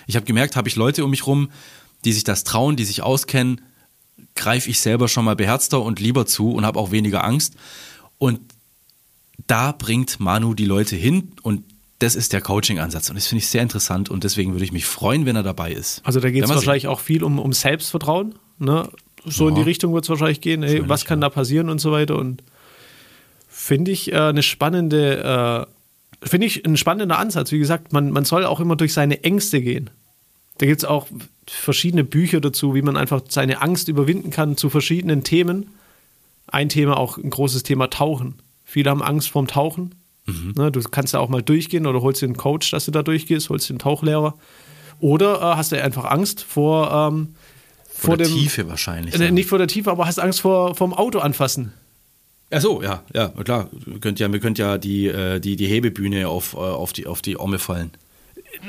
[0.05, 1.49] Ich habe gemerkt, habe ich Leute um mich rum,
[2.03, 3.62] die sich das trauen, die sich auskennen,
[4.36, 7.55] greife ich selber schon mal beherzter und lieber zu und habe auch weniger Angst.
[8.18, 8.41] Und
[9.47, 11.64] da bringt Manu die Leute hin und
[12.00, 13.10] das ist der Coaching-Ansatz.
[13.10, 15.72] Und das finde ich sehr interessant und deswegen würde ich mich freuen, wenn er dabei
[15.72, 16.02] ist.
[16.06, 18.36] Also da geht es wahrscheinlich auch viel um, um Selbstvertrauen.
[18.58, 18.89] Ne?
[19.26, 19.64] So in Ja.
[19.64, 20.64] die Richtung wird es wahrscheinlich gehen.
[20.64, 22.18] Ey, was kann da passieren und so weiter.
[22.18, 22.41] Und
[23.50, 25.68] finde ich äh, eine spannende,
[26.24, 27.52] äh, finde ich ein spannender Ansatz.
[27.52, 29.89] Wie gesagt, man, man soll auch immer durch seine Ängste gehen.
[30.60, 31.08] Da gibt es auch
[31.47, 35.72] verschiedene Bücher dazu, wie man einfach seine Angst überwinden kann zu verschiedenen Themen.
[36.47, 38.36] Ein Thema auch ein großes Thema Tauchen.
[38.66, 39.95] Viele haben Angst vorm Tauchen.
[40.30, 40.54] Mhm.
[40.56, 43.04] Ne, du kannst ja auch mal durchgehen oder holst dir einen Coach, dass du da
[43.04, 44.36] durchgehst, holst dir einen Tauchlehrer.
[45.00, 47.36] Oder äh, hast du einfach Angst vor, ähm,
[47.88, 49.20] Vor, der dem, Tiefe wahrscheinlich.
[49.20, 51.74] Äh, nicht vor der Tiefe, aber hast Angst vor vom Auto anfassen.
[52.52, 53.70] Ach so, ja, ja, klar.
[53.86, 57.06] Ihr könnt ja, wir könnt ja die, äh, die, die Hebebühne auf, äh, auf, die,
[57.06, 57.92] auf die Omme fallen.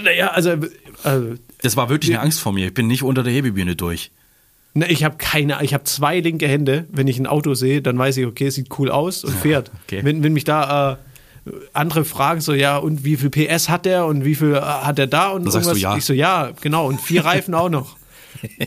[0.05, 0.55] Naja, also,
[1.03, 2.67] also Das war wirklich eine Angst vor mir.
[2.67, 4.11] Ich bin nicht unter der Hebebühne durch.
[4.75, 6.85] ne, ich habe keine, ich habe zwei linke Hände.
[6.91, 9.71] Wenn ich ein Auto sehe, dann weiß ich, okay, es sieht cool aus und fährt.
[9.87, 10.01] okay.
[10.05, 10.99] Wenn, wenn mich da
[11.73, 14.99] andere fragen, so, ja, und wie viel PS hat der und wie viel äh, hat
[14.99, 15.83] der da und Dann sagst du irgendwas?
[15.93, 15.97] ja.
[15.97, 17.97] Ich so, ja, genau, und vier Reifen auch noch.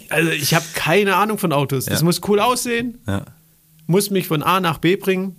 [0.10, 1.86] Also ich habe keine Ahnung von Autos.
[1.86, 2.06] Das Ja.
[2.06, 3.00] muss cool aussehen.
[3.08, 3.24] Ja.
[3.88, 5.36] muss mich von A nach B bringen.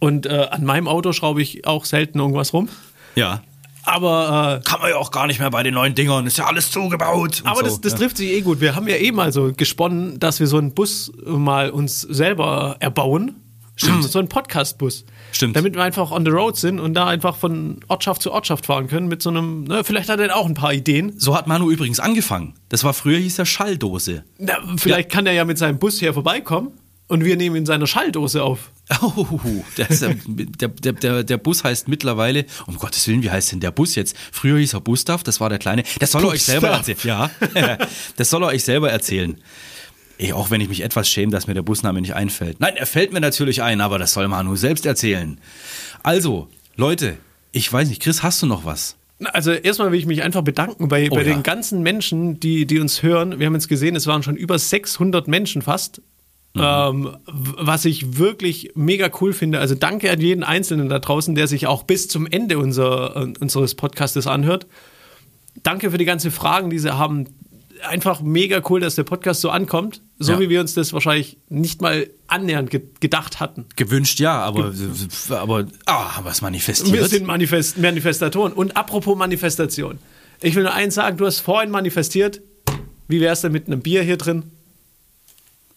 [0.00, 2.68] Und äh, an meinem Auto schraube ich auch selten irgendwas rum.
[3.16, 3.42] Ja.
[3.84, 6.26] Aber, äh, Kann man ja auch gar nicht mehr bei den neuen Dingern.
[6.26, 7.42] Ist ja alles zugebaut.
[7.44, 7.98] aber so, das, das ja.
[7.98, 8.60] trifft sich eh gut.
[8.60, 12.76] Wir haben ja eh mal so gesponnen, dass wir so einen Bus mal uns selber
[12.80, 13.34] erbauen.
[13.78, 14.04] Stimmt.
[14.04, 15.04] So einen Podcast-Bus.
[15.30, 15.56] Stimmt.
[15.56, 18.88] Damit wir einfach on the road sind und da einfach von Ortschaft zu Ortschaft fahren
[18.88, 21.18] können mit so einem, ne, vielleicht hat er auch ein paar Ideen.
[21.18, 22.54] So hat Manu übrigens angefangen.
[22.68, 24.24] Das war früher hieß er Schalldose.
[24.38, 26.72] Na, vielleicht kann er ja mit seinem Bus hier vorbeikommen
[27.06, 28.70] und wir nehmen in seiner Schalldose auf.
[29.00, 29.26] Oh,
[29.76, 33.60] der, ist, der, der, der, der Bus heißt mittlerweile, um Gottes Willen, wie heißt denn
[33.60, 34.16] der Bus jetzt?
[34.32, 35.84] Früher hieß er Gustav, das war der kleine.
[36.00, 36.98] Das soll er euch selber erzählen.
[37.04, 37.30] Ja,
[38.16, 39.38] das soll er euch selber erzählen.
[40.18, 42.58] Ey, auch wenn ich mich etwas schäme, dass mir der Busname nicht einfällt.
[42.60, 45.40] Nein, er fällt mir natürlich ein, aber das soll Manu selbst erzählen.
[46.02, 47.16] Also, Leute,
[47.52, 48.96] ich weiß nicht, Chris, hast du noch was?
[49.32, 51.24] Also erstmal will ich mich einfach bedanken bei, bei Oh ja.
[51.24, 53.38] den ganzen Menschen, die, die uns hören.
[53.38, 56.02] Wir haben jetzt gesehen, es waren schon über 600 Menschen fast.
[56.54, 56.62] Mhm.
[56.64, 59.60] Ähm, was ich wirklich mega cool finde.
[59.60, 63.74] Also danke an jeden Einzelnen da draußen, der sich auch bis zum Ende unser, unseres
[63.74, 64.66] Podcastes anhört.
[65.62, 67.26] Danke für die ganzen Fragen, die sie haben.
[67.82, 70.00] Einfach mega cool, dass der Podcast so ankommt.
[70.18, 70.40] So Ja.
[70.40, 73.66] wie wir uns das wahrscheinlich nicht mal annähernd ge gedacht hatten.
[73.76, 74.72] Gewünscht ja, aber,
[75.30, 76.92] aber, ah, aber es manifestiert.
[76.92, 78.52] Wir sind Manifest Manifestatoren.
[78.52, 79.98] Und apropos Manifestation.
[80.40, 82.40] Ich will nur eins sagen, du hast vorhin manifestiert.
[83.08, 84.44] Wie wär's denn mit einem Bier hier drin?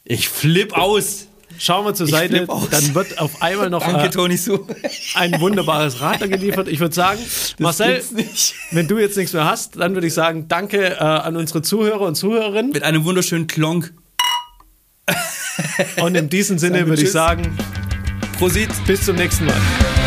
[0.03, 1.27] ich flipp aus.
[1.61, 4.59] Schauen wir zur Ich Seite, dann wird auf einmal noch Danke, äh,
[5.13, 6.67] ein wunderbares Radler geliefert.
[6.67, 7.19] Ich würde sagen,
[7.59, 8.55] Marcel, gibt's nicht.
[8.71, 12.01] wenn du jetzt nichts mehr hast, dann würde ich sagen, danke äh, an unsere Zuhörer
[12.01, 12.71] und Zuhörerinnen.
[12.71, 13.93] Mit einem wunderschönen Klonk.
[16.01, 17.55] Und in diesem Sinne würde ich sagen,
[18.39, 18.69] Prosit.
[18.87, 20.00] bis zum nächsten Mal.